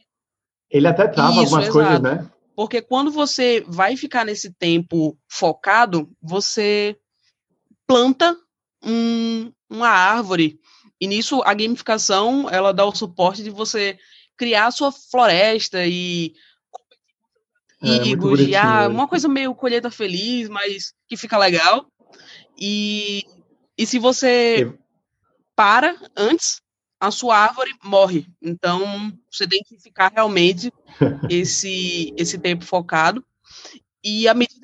Ele 0.69 0.87
até 0.87 1.07
trava 1.07 1.31
Isso, 1.31 1.39
algumas 1.39 1.63
exato. 1.65 1.73
coisas, 1.73 2.01
né? 2.01 2.29
Porque 2.61 2.79
quando 2.79 3.09
você 3.09 3.65
vai 3.67 3.97
ficar 3.97 4.23
nesse 4.23 4.53
tempo 4.53 5.17
focado, 5.27 6.15
você 6.21 6.95
planta 7.87 8.37
um, 8.83 9.51
uma 9.67 9.89
árvore 9.89 10.59
e 10.99 11.07
nisso 11.07 11.41
a 11.43 11.55
gamificação 11.55 12.47
ela 12.51 12.71
dá 12.71 12.85
o 12.85 12.93
suporte 12.93 13.41
de 13.41 13.49
você 13.49 13.97
criar 14.37 14.67
a 14.67 14.71
sua 14.71 14.91
floresta 14.91 15.87
e 15.87 16.35
é, 17.81 18.55
ah, 18.55 18.87
uma 18.87 19.07
coisa 19.07 19.27
meio 19.27 19.55
colheita 19.55 19.89
feliz, 19.89 20.47
mas 20.47 20.93
que 21.07 21.17
fica 21.17 21.39
legal. 21.39 21.87
E, 22.55 23.25
e 23.75 23.87
se 23.87 23.97
você 23.97 24.71
para 25.55 25.95
antes, 26.15 26.61
a 27.01 27.09
sua 27.09 27.35
árvore 27.35 27.71
morre. 27.83 28.27
Então, 28.39 29.11
você 29.29 29.47
tem 29.47 29.63
que 29.63 29.75
ficar 29.79 30.11
realmente 30.13 30.71
esse, 31.29 32.13
esse 32.15 32.37
tempo 32.37 32.63
focado. 32.63 33.25
E 34.03 34.27
a 34.27 34.33
medida 34.35 34.61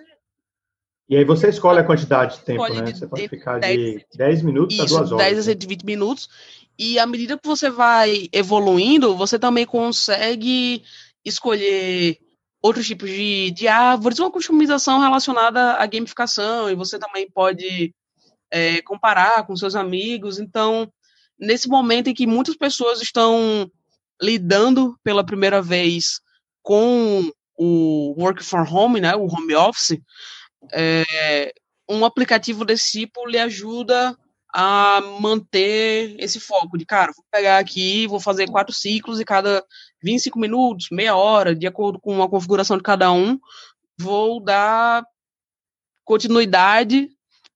e 1.09 1.15
aí 1.15 1.23
você 1.23 1.47
escolhe 1.47 1.79
a 1.79 1.85
quantidade 1.85 2.35
de 2.35 2.43
tempo, 2.43 2.67
né? 2.67 2.93
Você 2.93 3.07
pode 3.07 3.29
ficar 3.29 3.59
10, 3.59 3.77
de 3.77 4.05
10 4.17 4.41
minutos 4.41 4.75
isso, 4.75 4.97
a 4.97 4.99
2 4.99 5.11
horas. 5.13 5.25
10 5.25 5.39
a 5.39 5.43
120 5.43 5.79
né? 5.79 5.85
minutos. 5.85 6.29
E 6.77 6.99
à 6.99 7.07
medida 7.07 7.37
que 7.37 7.47
você 7.47 7.69
vai 7.69 8.27
evoluindo, 8.33 9.15
você 9.15 9.39
também 9.39 9.65
consegue 9.65 10.83
escolher 11.23 12.19
outros 12.61 12.85
tipos 12.85 13.09
de, 13.09 13.51
de 13.51 13.69
árvores, 13.69 14.19
uma 14.19 14.29
customização 14.29 14.99
relacionada 14.99 15.75
à 15.75 15.85
gamificação, 15.85 16.69
e 16.69 16.75
você 16.75 16.99
também 16.99 17.31
pode 17.31 17.95
é, 18.51 18.81
comparar 18.81 19.47
com 19.47 19.55
seus 19.55 19.75
amigos. 19.75 20.39
Então, 20.39 20.91
nesse 21.39 21.67
momento 21.67 22.09
em 22.09 22.13
que 22.13 22.27
muitas 22.27 22.55
pessoas 22.55 23.01
estão 23.01 23.69
lidando 24.21 24.97
pela 25.03 25.25
primeira 25.25 25.61
vez 25.61 26.19
com 26.61 27.31
o 27.55 28.15
work 28.17 28.43
from 28.43 28.63
home, 28.69 29.01
né, 29.01 29.15
o 29.15 29.25
home 29.25 29.55
office, 29.55 29.99
é, 30.71 31.53
um 31.89 32.03
aplicativo 32.03 32.65
desse 32.65 32.99
tipo 32.99 33.27
lhe 33.27 33.37
ajuda 33.37 34.17
a 34.53 35.01
manter 35.19 36.15
esse 36.19 36.39
foco 36.39 36.77
de, 36.77 36.85
cara, 36.85 37.11
vou 37.15 37.23
pegar 37.31 37.57
aqui, 37.59 38.07
vou 38.07 38.19
fazer 38.19 38.49
quatro 38.49 38.73
ciclos 38.73 39.19
e 39.19 39.25
cada 39.25 39.63
25 40.01 40.39
minutos, 40.39 40.87
meia 40.91 41.15
hora, 41.15 41.55
de 41.55 41.67
acordo 41.67 41.99
com 41.99 42.21
a 42.23 42.29
configuração 42.29 42.77
de 42.77 42.83
cada 42.83 43.11
um, 43.11 43.39
vou 43.97 44.43
dar 44.43 45.05
continuidade 46.03 47.09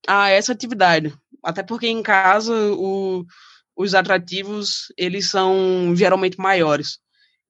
a 0.07 0.29
essa 0.29 0.51
atividade. 0.51 1.13
Até 1.43 1.63
porque 1.63 1.87
em 1.87 2.03
casa 2.03 2.53
o, 2.73 3.25
os 3.75 3.93
atrativos, 3.95 4.91
eles 4.97 5.29
são 5.29 5.93
geralmente 5.95 6.39
maiores. 6.39 6.99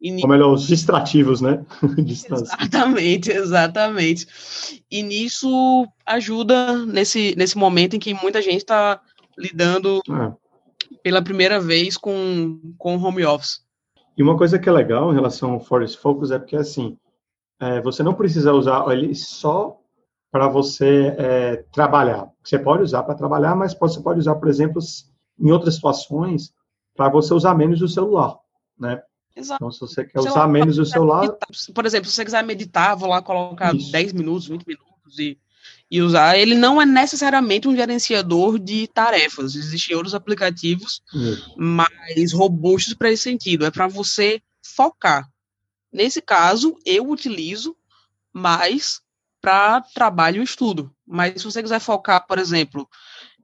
Ou 0.03 0.27
melhor, 0.27 0.53
os 0.53 0.65
distrativos, 0.65 1.41
né? 1.41 1.63
exatamente, 1.97 3.31
exatamente. 3.31 4.27
E 4.89 5.03
nisso 5.03 5.87
ajuda 6.05 6.85
nesse, 6.87 7.35
nesse 7.37 7.55
momento 7.55 7.95
em 7.95 7.99
que 7.99 8.13
muita 8.13 8.41
gente 8.41 8.57
está 8.57 8.99
lidando 9.37 10.01
é. 10.09 10.33
pela 11.03 11.21
primeira 11.21 11.59
vez 11.59 11.97
com, 11.97 12.73
com 12.79 12.97
home 12.97 13.23
office. 13.23 13.61
E 14.17 14.23
uma 14.23 14.35
coisa 14.35 14.57
que 14.57 14.67
é 14.67 14.71
legal 14.71 15.11
em 15.11 15.15
relação 15.15 15.51
ao 15.51 15.59
Forest 15.59 15.99
Focus 15.99 16.31
é 16.31 16.39
porque, 16.39 16.55
assim, 16.55 16.97
é, 17.59 17.79
você 17.79 18.01
não 18.01 18.15
precisa 18.15 18.53
usar 18.53 18.83
ele 18.91 19.13
só 19.13 19.77
para 20.31 20.47
você 20.47 21.15
é, 21.17 21.57
trabalhar. 21.71 22.27
Você 22.43 22.57
pode 22.57 22.81
usar 22.81 23.03
para 23.03 23.13
trabalhar, 23.13 23.55
mas 23.55 23.75
você 23.75 24.01
pode 24.01 24.19
usar, 24.19 24.35
por 24.35 24.47
exemplo, 24.47 24.81
em 25.41 25.51
outras 25.51 25.75
situações, 25.75 26.53
para 26.95 27.09
você 27.09 27.33
usar 27.33 27.55
menos 27.55 27.81
o 27.81 27.87
celular, 27.87 28.37
né? 28.77 29.01
Exato. 29.35 29.55
Então, 29.55 29.71
se 29.71 29.79
você 29.79 30.03
quer 30.05 30.19
usar 30.19 30.47
menos 30.47 30.77
o 30.77 30.85
celular... 30.85 31.21
Meditar. 31.21 31.47
Por 31.73 31.85
exemplo, 31.85 32.09
se 32.09 32.15
você 32.15 32.25
quiser 32.25 32.43
meditar, 32.43 32.95
vou 32.95 33.09
lá 33.09 33.21
colocar 33.21 33.75
Isso. 33.75 33.91
10 33.91 34.13
minutos, 34.13 34.47
20 34.47 34.65
minutos 34.65 35.19
e, 35.19 35.37
e 35.89 36.01
usar. 36.01 36.37
Ele 36.37 36.53
não 36.53 36.81
é 36.81 36.85
necessariamente 36.85 37.67
um 37.67 37.75
gerenciador 37.75 38.59
de 38.59 38.87
tarefas. 38.87 39.55
Existem 39.55 39.95
outros 39.95 40.13
aplicativos 40.13 41.01
Isso. 41.13 41.55
mais 41.57 42.33
robustos 42.33 42.93
para 42.93 43.11
esse 43.11 43.23
sentido. 43.23 43.65
É 43.65 43.71
para 43.71 43.87
você 43.87 44.41
focar. 44.61 45.27
Nesse 45.91 46.21
caso, 46.21 46.75
eu 46.85 47.09
utilizo 47.09 47.75
mais 48.33 49.01
para 49.41 49.81
trabalho 49.81 50.41
e 50.41 50.43
estudo. 50.43 50.93
Mas 51.05 51.41
se 51.41 51.45
você 51.45 51.63
quiser 51.63 51.79
focar, 51.79 52.27
por 52.27 52.37
exemplo, 52.37 52.87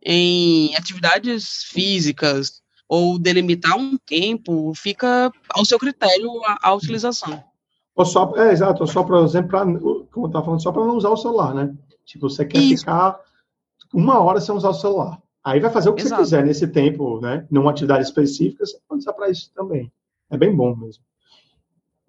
em 0.09 0.73
atividades 0.77 1.65
físicas, 1.65 2.61
ou 2.87 3.19
delimitar 3.19 3.77
um 3.77 3.97
tempo, 3.97 4.73
fica 4.73 5.29
ao 5.49 5.65
seu 5.65 5.77
critério 5.77 6.29
a, 6.45 6.69
a 6.69 6.73
utilização. 6.73 7.43
Ou 7.93 8.05
só, 8.05 8.31
é, 8.37 8.53
exato, 8.53 8.87
só, 8.87 9.03
por 9.03 9.21
exemplo, 9.25 9.49
pra, 9.49 9.65
como 9.65 10.07
eu 10.15 10.27
estava 10.27 10.45
falando, 10.45 10.63
só 10.63 10.71
para 10.71 10.85
não 10.85 10.95
usar 10.95 11.09
o 11.09 11.17
celular, 11.17 11.53
né? 11.53 11.75
Tipo, 12.05 12.29
você 12.29 12.45
quer 12.45 12.59
Isso. 12.59 12.83
ficar 12.83 13.19
uma 13.93 14.19
hora 14.19 14.39
sem 14.39 14.55
usar 14.55 14.69
o 14.69 14.73
celular. 14.73 15.21
Aí 15.43 15.59
vai 15.59 15.69
fazer 15.69 15.89
o 15.89 15.93
que 15.93 16.03
exato. 16.03 16.21
você 16.21 16.25
quiser 16.25 16.45
nesse 16.45 16.67
tempo, 16.69 17.19
né? 17.19 17.45
Numa 17.51 17.71
atividade 17.71 18.03
específica, 18.05 18.65
você 18.65 18.79
pode 18.87 19.01
usar 19.01 19.11
para 19.11 19.29
isso 19.29 19.51
também. 19.53 19.91
É 20.29 20.37
bem 20.37 20.55
bom 20.55 20.73
mesmo. 20.73 21.03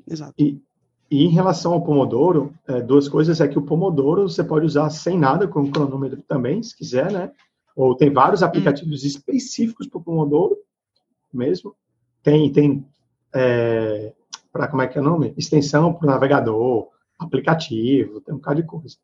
Exato. 0.06 0.34
E, 0.38 0.62
e 1.10 1.24
em 1.24 1.30
relação 1.30 1.72
ao 1.72 1.82
Pomodoro, 1.82 2.54
é, 2.68 2.80
duas 2.80 3.08
coisas 3.08 3.40
é 3.40 3.48
que 3.48 3.58
o 3.58 3.62
Pomodoro 3.62 4.28
você 4.28 4.44
pode 4.44 4.66
usar 4.66 4.88
sem 4.90 5.18
nada, 5.18 5.48
com 5.48 5.68
cronômetro 5.68 6.22
também, 6.22 6.62
se 6.62 6.76
quiser, 6.76 7.10
né? 7.10 7.32
Ou 7.78 7.94
tem 7.94 8.12
vários 8.12 8.42
hum. 8.42 8.44
aplicativos 8.44 9.04
hum. 9.04 9.06
específicos 9.06 9.86
para 9.86 9.98
o 9.98 10.02
Pomodoro 10.02 10.58
mesmo. 11.32 11.76
Tem, 12.24 12.50
tem 12.52 12.84
é, 13.32 14.12
para 14.52 14.66
como 14.66 14.82
é 14.82 14.88
que 14.88 14.98
é 14.98 15.00
o 15.00 15.04
nome? 15.04 15.32
Extensão 15.36 15.94
para 15.94 16.08
o 16.08 16.10
navegador, 16.10 16.88
aplicativo, 17.16 18.20
tem 18.20 18.34
um 18.34 18.38
bocado 18.38 18.60
de 18.60 18.66
coisa. 18.66 18.96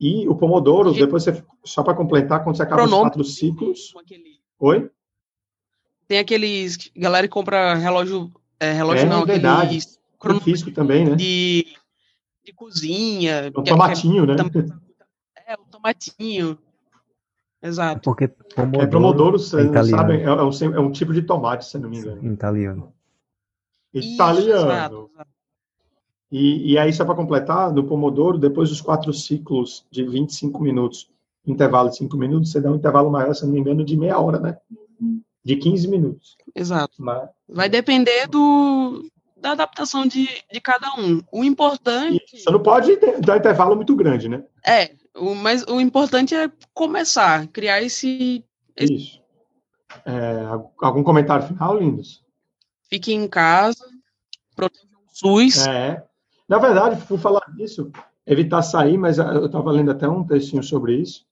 E 0.00 0.26
o 0.26 0.34
Pomodoro, 0.34 0.94
depois 0.94 1.22
você, 1.22 1.44
só 1.64 1.82
para 1.82 1.94
completar, 1.94 2.42
quando 2.42 2.56
você 2.56 2.62
acaba 2.62 2.82
Pronome, 2.82 3.02
os 3.02 3.08
quatro 3.08 3.24
ciclos. 3.24 3.92
Aquele... 4.00 4.40
Oi? 4.58 4.90
Tem 6.08 6.18
aqueles. 6.18 6.90
Galera 6.96 7.28
que 7.28 7.32
compra 7.32 7.74
relógio. 7.74 8.32
É, 8.58 8.72
relógio 8.72 9.04
é, 9.04 9.08
não, 9.08 9.26
verdade. 9.26 9.66
aqueles. 9.66 10.00
Físico 10.42 10.70
também, 10.70 11.04
né? 11.04 11.14
De, 11.14 11.66
de 12.44 12.52
cozinha. 12.54 13.52
O 13.54 13.62
tomatinho, 13.62 14.24
é, 14.24 14.26
né? 14.26 14.36
É, 15.46 15.54
o 15.54 15.64
tomatinho. 15.64 16.58
Exato. 17.62 18.00
Porque 18.02 18.28
Pomodoro, 18.28 18.82
é, 18.82 18.86
Pomodoro 18.86 19.38
vocês 19.38 19.66
é 19.66 19.70
não 19.70 19.84
sabem, 19.84 20.20
é, 20.20 20.24
é, 20.24 20.32
um, 20.32 20.74
é, 20.74 20.80
um, 20.80 20.90
tipo 20.90 21.12
de 21.12 21.22
tomate, 21.22 21.64
se 21.64 21.78
não 21.78 21.88
me 21.88 21.98
engano. 21.98 22.32
Italiano. 22.32 22.92
Italiano. 23.94 24.64
exato, 24.64 25.10
E, 26.30 26.72
e 26.72 26.78
aí, 26.78 26.92
só 26.92 27.04
para 27.04 27.14
completar, 27.14 27.72
no 27.72 27.84
Pomodoro, 27.84 28.36
depois 28.36 28.68
dos 28.68 28.80
quatro 28.80 29.12
ciclos 29.12 29.86
de 29.90 30.02
25 30.04 30.60
minutos, 30.60 31.08
intervalo 31.46 31.88
de 31.88 31.98
5 31.98 32.16
minutos, 32.16 32.50
você 32.50 32.60
dá 32.60 32.70
um 32.70 32.76
intervalo 32.76 33.10
maior, 33.10 33.32
se 33.34 33.44
não 33.44 33.52
me 33.52 33.60
engano, 33.60 33.84
de 33.84 33.96
meia 33.96 34.18
hora, 34.18 34.40
né? 34.40 34.58
De 35.44 35.56
15 35.56 35.88
minutos. 35.88 36.36
Exato. 36.54 36.94
Mas... 36.98 37.28
Vai 37.48 37.68
depender 37.68 38.26
do, 38.28 39.04
da 39.42 39.50
adaptação 39.50 40.06
de, 40.06 40.28
de 40.50 40.60
cada 40.60 40.94
um. 40.96 41.20
O 41.32 41.42
importante. 41.42 42.38
Você 42.38 42.50
não 42.50 42.62
pode 42.62 42.96
dar 43.20 43.36
intervalo 43.36 43.74
muito 43.74 43.94
grande, 43.96 44.28
né? 44.28 44.44
É, 44.64 44.94
o, 45.16 45.34
mas 45.34 45.64
o 45.64 45.80
importante 45.80 46.34
é 46.34 46.50
começar, 46.72 47.48
criar 47.48 47.82
esse. 47.82 48.44
esse... 48.76 48.94
Isso. 48.94 49.22
É, 50.06 50.46
algum 50.80 51.02
comentário 51.02 51.46
final, 51.46 51.76
Lindos? 51.76 52.24
Fique 52.88 53.12
em 53.12 53.28
casa, 53.28 53.84
proteja 54.54 54.86
o 54.96 55.14
SUS. 55.14 55.66
É. 55.66 56.02
Na 56.48 56.58
verdade, 56.58 57.04
por 57.04 57.18
falar 57.18 57.44
disso, 57.56 57.90
evitar 58.26 58.62
sair, 58.62 58.96
mas 58.96 59.18
eu 59.18 59.46
estava 59.46 59.70
lendo 59.72 59.90
até 59.90 60.08
um 60.08 60.24
textinho 60.24 60.62
sobre 60.62 60.96
isso, 60.96 61.26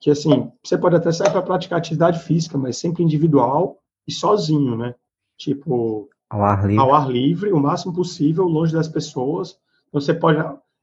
que 0.00 0.10
assim, 0.10 0.50
você 0.62 0.76
pode 0.76 0.96
até 0.96 1.12
sair 1.12 1.30
para 1.30 1.42
praticar 1.42 1.78
atividade 1.78 2.18
física, 2.18 2.58
mas 2.58 2.76
sempre 2.76 3.02
individual 3.02 3.80
e 4.06 4.12
sozinho, 4.12 4.76
né? 4.76 4.94
Tipo, 5.36 6.08
ao 6.32 6.44
ar 6.44 6.66
livre, 6.66 6.78
ao 6.78 6.94
ar 6.94 7.10
livre 7.10 7.52
o 7.52 7.60
máximo 7.60 7.92
possível, 7.92 8.44
longe 8.44 8.72
das 8.72 8.88
pessoas. 8.88 9.58
Você 9.92 10.14
pode 10.14 10.38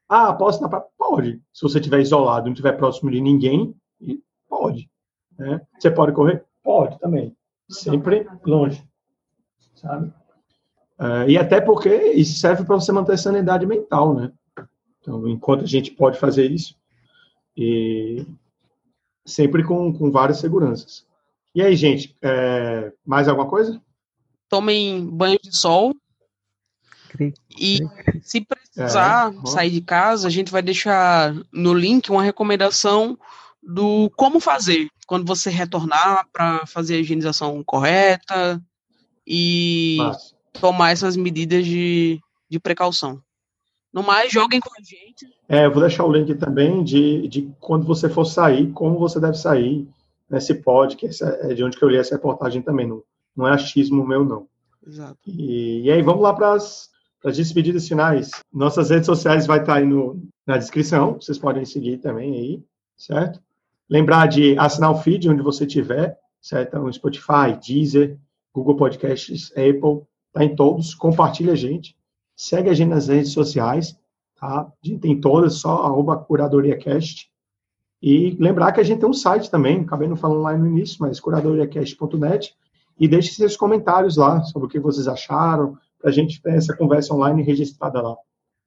ah, 0.10 0.34
posso 0.34 0.68
praia? 0.68 0.86
Pode. 0.98 1.42
Se 1.54 1.62
você 1.62 1.78
estiver 1.78 2.02
isolado, 2.02 2.46
não 2.46 2.54
estiver 2.54 2.74
próximo 2.74 3.12
de 3.12 3.22
ninguém, 3.22 3.76
pode. 4.50 4.90
Né? 5.38 5.62
Você 5.80 5.92
pode 5.92 6.14
correr? 6.14 6.44
Pode 6.64 7.00
também. 7.00 7.36
Sempre 7.70 8.28
longe. 8.44 8.84
Sabe? 9.76 10.12
Uh, 11.00 11.30
e 11.30 11.38
até 11.38 11.62
porque 11.62 11.90
isso 12.14 12.40
serve 12.40 12.66
para 12.66 12.76
você 12.76 12.92
manter 12.92 13.14
a 13.14 13.18
sanidade 13.18 13.66
mental, 13.68 14.16
né? 14.16 14.34
Então, 15.00 15.28
enquanto 15.28 15.64
a 15.64 15.68
gente 15.68 15.92
pode 15.92 16.18
fazer 16.18 16.52
isso, 16.52 16.76
e 17.56 18.26
sempre 19.26 19.64
com, 19.64 19.94
com 19.94 20.12
várias 20.12 20.40
seguranças. 20.40 21.08
E 21.54 21.62
aí, 21.62 21.76
gente, 21.76 22.18
é, 22.22 22.92
mais 23.06 23.28
alguma 23.28 23.48
coisa? 23.48 23.82
Tomem 24.50 25.06
banho 25.06 25.40
de 25.42 25.56
sol, 25.56 25.96
e 27.58 27.80
se 28.22 28.42
precisar 28.42 29.34
é, 29.34 29.48
sair 29.48 29.70
de 29.70 29.82
casa, 29.82 30.28
a 30.28 30.32
gente 30.32 30.52
vai 30.52 30.62
deixar 30.62 31.34
no 31.52 31.74
link 31.74 32.10
uma 32.10 32.24
recomendação 32.24 33.18
do 33.62 34.10
como 34.16 34.40
fazer 34.40 34.90
quando 35.08 35.26
você 35.26 35.50
retornar 35.50 36.28
para 36.32 36.66
fazer 36.66 36.96
a 36.96 37.00
higienização 37.00 37.64
correta 37.64 38.62
e 39.26 39.98
Mas... 40.00 40.36
tomar 40.54 40.92
essas 40.92 41.18
medidas 41.18 41.66
de, 41.66 42.20
de 42.50 42.60
precaução. 42.60 43.22
No 43.92 44.04
mais, 44.04 44.32
joguem 44.32 44.60
com 44.60 44.70
a 44.70 44.84
gente. 44.84 45.28
É, 45.48 45.66
eu 45.66 45.72
vou 45.72 45.82
deixar 45.82 46.06
o 46.06 46.12
link 46.12 46.36
também 46.36 46.84
de, 46.84 47.28
de 47.28 47.52
quando 47.60 47.88
você 47.88 48.08
for 48.08 48.24
sair, 48.24 48.72
como 48.72 49.00
você 49.00 49.20
deve 49.20 49.36
sair, 49.36 49.88
né, 50.30 50.40
se 50.40 50.54
pode, 50.54 50.96
que 50.96 51.08
é 51.08 51.54
de 51.56 51.64
onde 51.64 51.76
que 51.76 51.84
eu 51.84 51.90
li 51.90 51.98
essa 51.98 52.14
reportagem 52.14 52.62
também, 52.62 52.88
não, 52.88 53.02
não 53.40 53.48
é 53.48 53.54
achismo 53.54 54.06
meu, 54.06 54.26
não. 54.26 54.48
Exato. 54.86 55.18
E, 55.26 55.84
e 55.84 55.92
aí, 55.92 56.02
vamos 56.02 56.22
lá 56.22 56.34
para 56.34 56.54
as 56.54 56.90
despedidas 57.24 57.88
finais. 57.88 58.32
Nossas 58.54 58.90
redes 58.90 59.06
sociais 59.06 59.48
vai 59.48 59.60
estar 59.60 59.76
aí 59.76 59.86
no, 59.86 60.22
na 60.46 60.58
descrição, 60.58 61.14
vocês 61.14 61.38
podem 61.38 61.64
seguir 61.64 62.00
também 62.00 62.34
aí, 62.34 62.64
certo? 62.98 63.42
Lembrar 63.90 64.28
de 64.28 64.58
assinar 64.58 64.92
o 64.92 64.98
feed 64.98 65.30
onde 65.30 65.42
você 65.42 65.66
tiver, 65.66 66.18
certo? 66.42 66.78
No 66.78 66.92
Spotify, 66.92 67.58
Deezer, 67.66 68.18
Google 68.54 68.76
Podcasts, 68.76 69.52
Apple, 69.52 70.06
tá 70.34 70.44
em 70.44 70.56
todos. 70.56 70.94
Compartilha 70.94 71.54
a 71.54 71.56
gente, 71.56 71.96
segue 72.36 72.70
a 72.70 72.74
gente 72.74 72.90
nas 72.90 73.08
redes 73.08 73.32
sociais, 73.32 73.98
tá? 74.40 74.62
A 74.62 74.88
gente 74.88 75.00
tem 75.00 75.20
todas, 75.20 75.56
só 75.56 75.84
arroba 75.84 76.18
curadoriacast. 76.18 77.30
E 78.02 78.32
lembrar 78.40 78.72
que 78.72 78.80
a 78.80 78.84
gente 78.84 79.00
tem 79.00 79.10
um 79.10 79.14
site 79.14 79.52
também, 79.52 79.82
acabei 79.82 80.08
não 80.08 80.16
falando 80.16 80.42
lá 80.42 80.58
no 80.58 80.68
início, 80.68 80.98
mas 81.00 81.20
curadoriacast.net. 81.20 82.56
E 83.00 83.08
deixe 83.08 83.34
seus 83.34 83.56
comentários 83.56 84.18
lá 84.18 84.44
sobre 84.44 84.68
o 84.68 84.70
que 84.70 84.78
vocês 84.78 85.08
acharam, 85.08 85.78
para 86.02 86.10
a 86.10 86.14
gente 86.14 86.42
ter 86.42 86.56
essa 86.56 86.76
conversa 86.76 87.14
online 87.14 87.42
registrada 87.42 88.02
lá. 88.02 88.14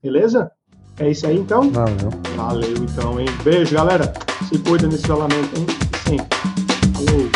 Beleza? 0.02 0.50
É 0.98 1.10
isso 1.10 1.26
aí, 1.26 1.36
então? 1.36 1.70
Valeu. 1.70 2.10
Valeu, 2.34 2.76
então, 2.78 3.20
hein? 3.20 3.26
Beijo, 3.44 3.74
galera. 3.74 4.10
Se 4.48 4.58
cuida 4.58 4.86
nesse 4.86 5.04
isolamento, 5.04 5.54
hein? 5.54 5.66
Sim. 6.06 6.16
Falou. 6.94 7.30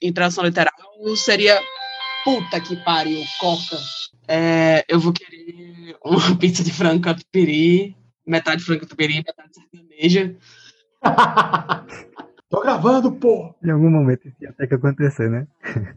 Em 0.00 0.12
tradução 0.12 0.44
literal 0.44 0.72
seria 1.16 1.60
puta 2.24 2.60
que 2.60 2.76
pariu, 2.84 3.20
corta. 3.40 3.76
É, 4.28 4.84
eu 4.88 5.00
vou 5.00 5.12
querer 5.12 5.96
uma 6.04 6.34
pizza 6.38 6.62
de 6.62 6.72
frango 6.72 7.02
catupiry, 7.02 7.96
metade 8.24 8.62
frango 8.62 8.82
catupiry, 8.82 9.16
metade 9.16 9.50
sertaneja. 9.52 10.36
Tô 12.48 12.60
gravando, 12.60 13.12
pô! 13.12 13.54
Em 13.62 13.70
algum 13.70 13.90
momento 13.90 14.28
isso 14.28 14.36
ia 14.40 14.52
ter 14.52 14.66
que 14.66 14.74
acontecer, 14.74 15.30
né? 15.30 15.46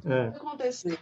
É. 0.05 0.27
acontecer. 0.27 0.97